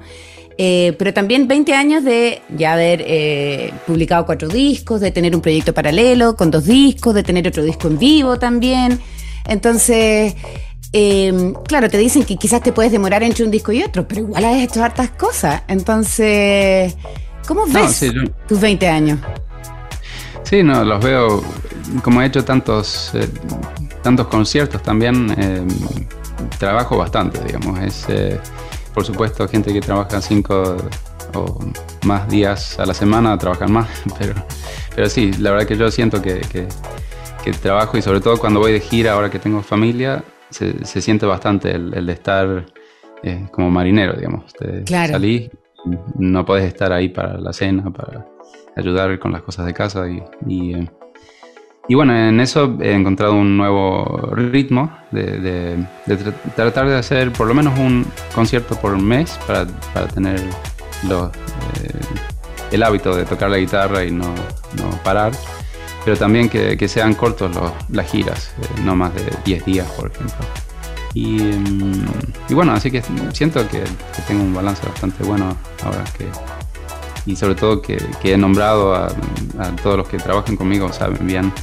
Eh, 0.57 0.93
pero 0.99 1.13
también 1.13 1.47
20 1.47 1.73
años 1.73 2.03
de 2.03 2.41
ya 2.55 2.73
haber 2.73 3.03
eh, 3.07 3.73
publicado 3.88 4.25
cuatro 4.25 4.47
discos, 4.47 5.01
de 5.01 5.09
tener 5.11 5.36
un 5.36 5.41
proyecto 5.41 5.73
paralelo 5.73 6.36
con 6.36 6.51
dos 6.51 6.65
discos, 6.65 7.15
de 7.15 7.23
tener 7.23 7.47
otro 7.47 7.63
disco 7.63 7.88
en 7.88 7.97
vivo 7.97 8.38
también. 8.38 8.99
Entonces, 9.47 10.36
eh, 10.93 11.53
claro, 11.67 11.89
te 11.89 11.97
dicen 11.97 12.23
que 12.23 12.38
quizás 12.38 12.61
te 12.61 12.71
puedes 12.71 12.91
demorar 12.91 13.23
entre 13.23 13.43
un 13.45 13.49
disco 13.51 13.71
y 13.71 13.82
otro, 13.82 14.07
pero 14.07 14.21
igual 14.21 14.45
has 14.45 14.57
hecho 14.61 14.84
hartas 14.84 15.09
cosas. 15.09 15.63
Entonces, 15.67 16.95
¿cómo 17.47 17.65
No, 17.65 17.73
ves 17.82 17.91
sí, 17.95 18.11
yo- 18.13 18.30
tus 18.47 18.59
20 18.59 18.88
años? 18.88 19.19
Sí, 20.43 20.61
no, 20.61 20.84
los 20.84 21.03
veo, 21.03 21.43
como 22.03 22.21
he 22.21 22.28
hecho 22.28 22.45
tantos, 22.45 23.11
tantos 24.03 24.28
conciertos 24.28 24.84
también, 24.84 25.34
eh, 25.38 25.61
trabajo 26.59 26.97
bastante, 26.97 27.39
digamos. 27.43 27.79
Es, 27.79 28.05
eh, 28.09 28.39
por 28.93 29.03
supuesto, 29.05 29.47
gente 29.47 29.73
que 29.73 29.81
trabaja 29.81 30.21
cinco 30.21 30.77
o 31.35 31.59
más 32.05 32.27
días 32.29 32.79
a 32.79 32.85
la 32.85 32.93
semana 32.93 33.37
trabajan 33.37 33.71
más, 33.71 33.87
pero, 34.19 34.33
pero 34.95 35.09
sí, 35.09 35.31
la 35.33 35.51
verdad 35.51 35.65
que 35.67 35.75
yo 35.77 35.89
siento 35.91 36.21
que, 36.21 36.41
que- 36.41 36.67
que 37.43 37.51
trabajo 37.51 37.97
y 37.97 38.01
sobre 38.01 38.21
todo 38.21 38.37
cuando 38.37 38.61
voy 38.61 38.71
de 38.71 38.79
gira, 38.79 39.11
ahora 39.13 39.29
que 39.29 39.37
tengo 39.37 39.61
familia, 39.61 40.23
se, 40.49 40.85
se 40.85 41.01
siente 41.01 41.25
bastante 41.25 41.71
el, 41.71 41.93
el 41.93 42.05
de 42.05 42.13
estar 42.13 42.65
eh, 43.21 43.47
como 43.51 43.69
marinero, 43.69 44.13
digamos. 44.13 44.53
Te 44.53 44.83
Claro. 44.85 45.11
salís, 45.13 45.49
no 46.15 46.45
puedes 46.45 46.65
estar 46.65 46.93
ahí 46.93 47.09
para 47.09 47.37
la 47.37 47.51
cena, 47.51 47.91
para 47.91 48.25
ayudar 48.77 49.19
con 49.19 49.33
las 49.33 49.41
cosas 49.41 49.65
de 49.65 49.73
casa 49.73 50.07
y, 50.07 50.23
y, 50.47 50.73
eh, 50.75 50.89
y 51.89 51.95
bueno, 51.95 52.15
en 52.15 52.39
eso 52.39 52.77
he 52.81 52.93
encontrado 52.93 53.34
un 53.34 53.57
nuevo 53.57 54.29
ritmo 54.34 54.89
de, 55.11 55.23
de- 55.39 55.88
de 56.05 56.19
tra- 56.19 56.34
tratar 56.55 56.88
de 56.88 56.95
hacer 56.97 57.31
por 57.34 57.47
lo 57.47 57.53
menos 57.53 57.77
un 57.77 58.05
concierto 58.34 58.75
por 58.79 58.97
mes 59.01 59.38
para, 59.45 59.67
para 59.93 60.07
tener 60.07 60.41
los, 61.09 61.29
eh, 61.29 61.99
el 62.71 62.84
hábito 62.84 63.13
de 63.15 63.25
tocar 63.25 63.49
la 63.49 63.57
guitarra 63.57 64.03
y 64.05 64.11
no, 64.11 64.34
no 64.77 64.89
parar. 65.03 65.34
Pero 66.05 66.17
también 66.17 66.49
que, 66.49 66.75
que 66.77 66.88
sean 66.88 67.13
cortos 67.15 67.53
los- 67.55 67.71
las 67.89 68.09
giras, 68.09 68.53
eh, 68.61 68.81
no 68.84 68.95
más 68.95 69.13
de 69.15 69.21
10 69.45 69.65
días, 69.65 69.88
por 69.91 70.09
ejemplo. 70.11 70.36
Y, 71.13 71.38
mm, 71.38 72.05
y 72.49 72.53
bueno, 72.53 72.73
así 72.73 72.89
que 72.91 73.03
siento 73.34 73.67
que, 73.69 73.81
que 73.81 74.21
tengo 74.27 74.43
un 74.43 74.53
balance 74.53 74.86
bastante 74.88 75.23
bueno 75.23 75.55
ahora 75.84 76.03
que, 76.17 76.27
y 77.25 77.36
sobre 77.36 77.55
todo 77.55 77.81
que, 77.81 77.97
que 78.21 78.34
he 78.34 78.38
nombrado 78.38 78.95
a, 78.95 79.07
a 79.59 79.75
todos 79.81 79.97
los 79.97 80.07
que 80.09 80.17
trabajan 80.17 80.55
conmigo, 80.57 80.91
saben 80.91 81.25
bien 81.27 81.53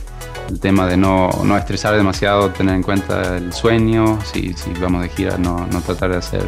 el 0.48 0.58
tema 0.60 0.86
de 0.86 0.96
no, 0.96 1.30
no 1.44 1.56
estresar 1.56 1.94
demasiado, 1.96 2.50
tener 2.50 2.74
en 2.74 2.82
cuenta 2.82 3.36
el 3.36 3.52
sueño, 3.52 4.18
si, 4.24 4.52
si 4.54 4.72
vamos 4.80 5.02
de 5.02 5.08
gira, 5.08 5.36
no, 5.38 5.66
no 5.70 5.80
tratar 5.80 6.10
de 6.10 6.16
hacer 6.16 6.42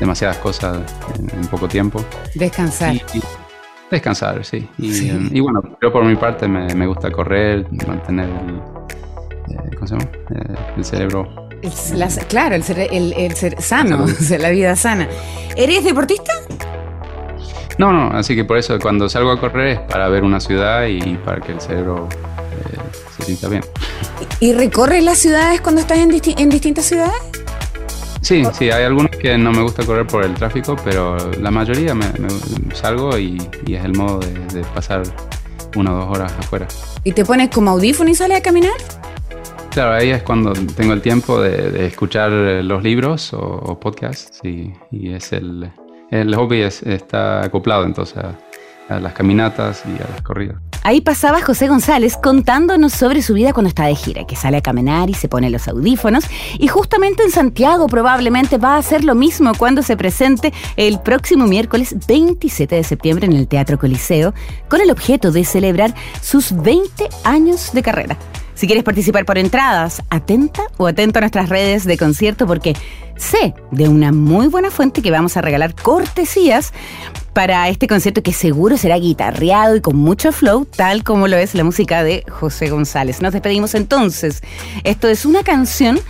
demasiadas 0.00 0.38
cosas 0.38 0.78
en, 1.18 1.30
en 1.40 1.46
poco 1.48 1.68
tiempo. 1.68 2.04
Descansar. 2.34 2.94
Y- 2.94 3.02
y 3.18 3.22
descansar, 3.90 4.44
sí. 4.44 4.68
Y, 4.78 4.92
Sí. 4.92 5.10
eh, 5.10 5.28
y 5.32 5.40
bueno, 5.40 5.62
yo 5.80 5.92
por 5.92 6.04
mi 6.04 6.16
parte 6.16 6.48
me, 6.48 6.74
me 6.74 6.86
gusta 6.86 7.10
correr, 7.10 7.66
mantener 7.86 8.28
el, 8.28 8.56
eh, 9.54 9.70
¿cómo 9.74 9.86
se 9.86 9.94
llama? 9.96 10.10
Eh, 10.34 10.54
el 10.76 10.84
cerebro. 10.84 11.48
El- 11.62 12.26
claro, 12.26 12.54
el 12.56 12.62
ser, 12.62 12.80
el, 12.92 13.12
el 13.14 13.34
ser 13.34 13.60
sano, 13.62 14.04
o 14.04 14.08
sea, 14.08 14.38
la 14.38 14.50
vida 14.50 14.74
sana. 14.76 15.08
¿Eres 15.56 15.84
deportista? 15.84 16.32
No, 17.78 17.92
no, 17.92 18.16
así 18.16 18.34
que 18.34 18.44
por 18.44 18.56
eso 18.56 18.78
cuando 18.80 19.08
salgo 19.08 19.30
a 19.30 19.38
correr 19.38 19.66
es 19.68 19.78
para 19.80 20.08
ver 20.08 20.24
una 20.24 20.40
ciudad 20.40 20.86
y 20.86 21.16
para 21.24 21.40
que 21.42 21.52
el 21.52 21.60
cerebro 21.60 22.08
eh, 22.10 22.78
se 23.26 23.36
sienta 23.36 23.48
bien. 23.48 23.64
¿Y 24.40 24.52
recorres 24.52 25.02
las 25.02 25.18
ciudades 25.18 25.60
cuando 25.60 25.80
estás 25.80 25.98
en, 25.98 26.10
disti- 26.10 26.34
en 26.38 26.48
distintas 26.48 26.84
ciudades? 26.86 27.14
Sí, 28.22 28.42
sí, 28.58 28.70
hay 28.70 28.84
algunos 28.84 29.10
que 29.12 29.36
no 29.38 29.52
me 29.52 29.62
gusta 29.62 29.84
correr 29.84 30.06
por 30.06 30.24
el 30.24 30.34
tráfico, 30.34 30.74
pero 30.84 31.16
la 31.40 31.50
mayoría 31.50 31.94
me, 31.94 32.06
me- 32.18 32.74
salgo 32.74 33.16
y, 33.18 33.40
y 33.66 33.74
es 33.74 33.84
el 33.84 33.94
modo 33.94 34.18
de, 34.20 34.32
de 34.58 34.64
pasar 34.74 35.02
una 35.76 35.92
o 35.94 35.96
dos 35.96 36.16
horas 36.18 36.32
afuera. 36.38 36.66
¿Y 37.04 37.12
te 37.12 37.24
pones 37.24 37.50
como 37.50 37.70
audífono 37.70 38.10
y 38.10 38.14
sales 38.14 38.38
a 38.38 38.42
caminar? 38.42 38.72
Claro, 39.70 39.92
ahí 39.94 40.10
es 40.10 40.22
cuando 40.22 40.52
tengo 40.74 40.92
el 40.94 41.02
tiempo 41.02 41.40
de, 41.40 41.70
de 41.70 41.86
escuchar 41.86 42.32
eh, 42.32 42.62
los 42.62 42.82
libros 42.82 43.32
o, 43.32 43.38
o 43.40 43.78
podcasts 43.78 44.40
y, 44.42 44.72
y 44.90 45.12
es 45.12 45.32
el, 45.32 45.70
el 46.10 46.34
hobby 46.34 46.62
es- 46.62 46.82
está 46.82 47.44
acoplado 47.44 47.84
entonces 47.84 48.16
a, 48.18 48.38
a 48.94 48.98
las 49.00 49.12
caminatas 49.12 49.82
y 49.86 50.02
a 50.02 50.08
las 50.10 50.22
corridas. 50.22 50.56
Ahí 50.86 51.00
pasaba 51.00 51.42
José 51.42 51.66
González 51.66 52.16
contándonos 52.16 52.92
sobre 52.92 53.20
su 53.20 53.34
vida 53.34 53.52
cuando 53.52 53.70
está 53.70 53.86
de 53.86 53.96
gira, 53.96 54.24
que 54.24 54.36
sale 54.36 54.58
a 54.58 54.60
caminar 54.60 55.10
y 55.10 55.14
se 55.14 55.28
pone 55.28 55.50
los 55.50 55.66
audífonos. 55.66 56.26
Y 56.60 56.68
justamente 56.68 57.24
en 57.24 57.32
Santiago 57.32 57.88
probablemente 57.88 58.56
va 58.56 58.76
a 58.76 58.78
hacer 58.78 59.02
lo 59.02 59.16
mismo 59.16 59.50
cuando 59.58 59.82
se 59.82 59.96
presente 59.96 60.52
el 60.76 61.00
próximo 61.00 61.48
miércoles 61.48 61.96
27 62.06 62.76
de 62.76 62.84
septiembre 62.84 63.26
en 63.26 63.32
el 63.32 63.48
Teatro 63.48 63.80
Coliseo, 63.80 64.32
con 64.68 64.80
el 64.80 64.92
objeto 64.92 65.32
de 65.32 65.44
celebrar 65.44 65.92
sus 66.22 66.52
20 66.52 67.08
años 67.24 67.72
de 67.72 67.82
carrera. 67.82 68.16
Si 68.54 68.68
quieres 68.68 68.84
participar 68.84 69.24
por 69.24 69.38
entradas, 69.38 70.04
atenta 70.08 70.62
o 70.76 70.86
atento 70.86 71.18
a 71.18 71.22
nuestras 71.22 71.48
redes 71.48 71.84
de 71.84 71.98
concierto 71.98 72.46
porque 72.46 72.74
sé 73.16 73.54
de 73.72 73.88
una 73.88 74.12
muy 74.12 74.46
buena 74.46 74.70
fuente 74.70 75.02
que 75.02 75.10
vamos 75.10 75.36
a 75.36 75.42
regalar 75.42 75.74
cortesías 75.74 76.72
para 77.36 77.68
este 77.68 77.86
concierto 77.86 78.22
que 78.22 78.32
seguro 78.32 78.78
será 78.78 78.96
guitarreado 78.96 79.76
y 79.76 79.82
con 79.82 79.94
mucho 79.94 80.32
flow, 80.32 80.64
tal 80.64 81.04
como 81.04 81.28
lo 81.28 81.36
es 81.36 81.54
la 81.54 81.64
música 81.64 82.02
de 82.02 82.24
José 82.30 82.70
González. 82.70 83.20
Nos 83.20 83.34
despedimos 83.34 83.74
entonces. 83.74 84.42
Esto 84.84 85.06
es 85.06 85.26
una 85.26 85.42
canción 85.42 86.00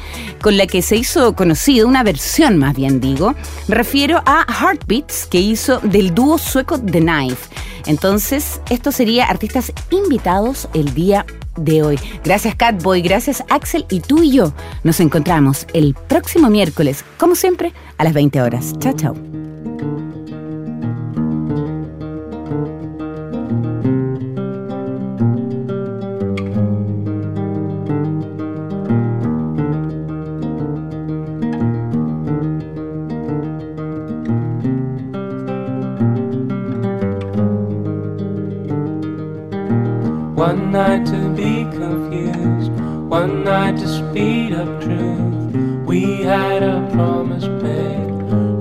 con 0.41 0.57
la 0.57 0.69
que 0.69 0.83
se 0.83 0.95
hizo 0.95 1.35
conocido, 1.35 1.89
una 1.89 2.05
versión 2.05 2.59
más 2.59 2.77
bien 2.77 3.01
digo. 3.01 3.35
Me 3.67 3.75
refiero 3.75 4.23
a 4.25 4.47
Heartbeats 4.49 5.27
que 5.27 5.41
hizo 5.41 5.81
del 5.81 6.15
dúo 6.15 6.39
sueco 6.39 6.79
The 6.79 7.01
Knife. 7.01 7.49
Entonces, 7.87 8.61
esto 8.71 8.93
sería 8.93 9.25
artistas 9.25 9.73
invitados 9.91 10.69
el 10.75 10.95
día 10.95 11.27
de 11.57 11.83
hoy. 11.83 11.99
Gracias 12.23 12.55
Catboy, 12.55 13.03
gracias 13.03 13.43
Axel 13.49 13.85
y 13.91 13.99
tú 13.99 14.23
y 14.23 14.31
yo 14.31 14.53
nos 14.85 15.01
encontramos 15.01 15.67
el 15.73 15.95
próximo 15.95 16.51
miércoles, 16.51 17.05
como 17.19 17.35
siempre, 17.35 17.73
a 17.99 18.05
las 18.05 18.13
20 18.15 18.43
horas. 18.43 18.75
Chao, 18.79 18.93
chao. 18.93 19.46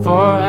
for 0.06 0.45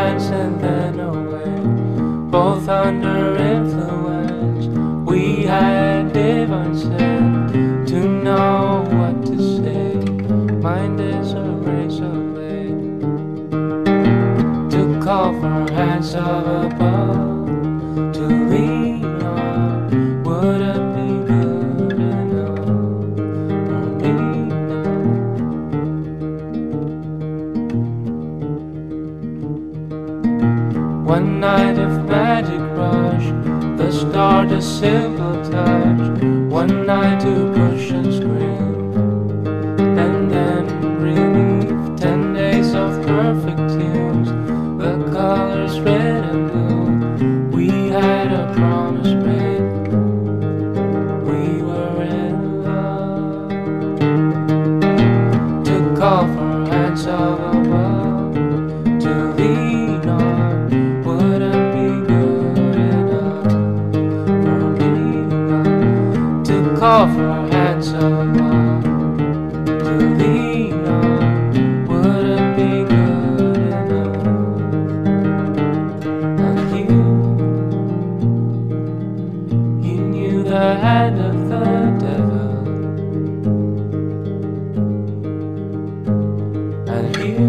You 87.27 87.43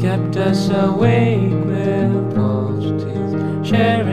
kept 0.00 0.36
us 0.38 0.70
awake 0.70 1.50
with 1.50 2.34
false 2.34 2.84
teeth, 3.02 3.66
sharing 3.68 4.05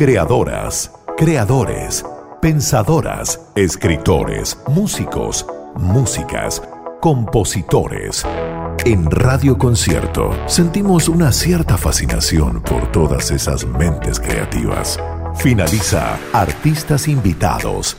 Creadoras, 0.00 0.90
creadores, 1.18 2.06
pensadoras, 2.40 3.38
escritores, 3.54 4.56
músicos, 4.66 5.44
músicas, 5.76 6.62
compositores. 7.02 8.24
En 8.86 9.10
Radio 9.10 9.58
Concierto 9.58 10.30
sentimos 10.46 11.06
una 11.06 11.32
cierta 11.32 11.76
fascinación 11.76 12.62
por 12.62 12.90
todas 12.92 13.30
esas 13.30 13.66
mentes 13.66 14.18
creativas. 14.18 14.98
Finaliza 15.34 16.18
Artistas 16.32 17.06
Invitados, 17.06 17.98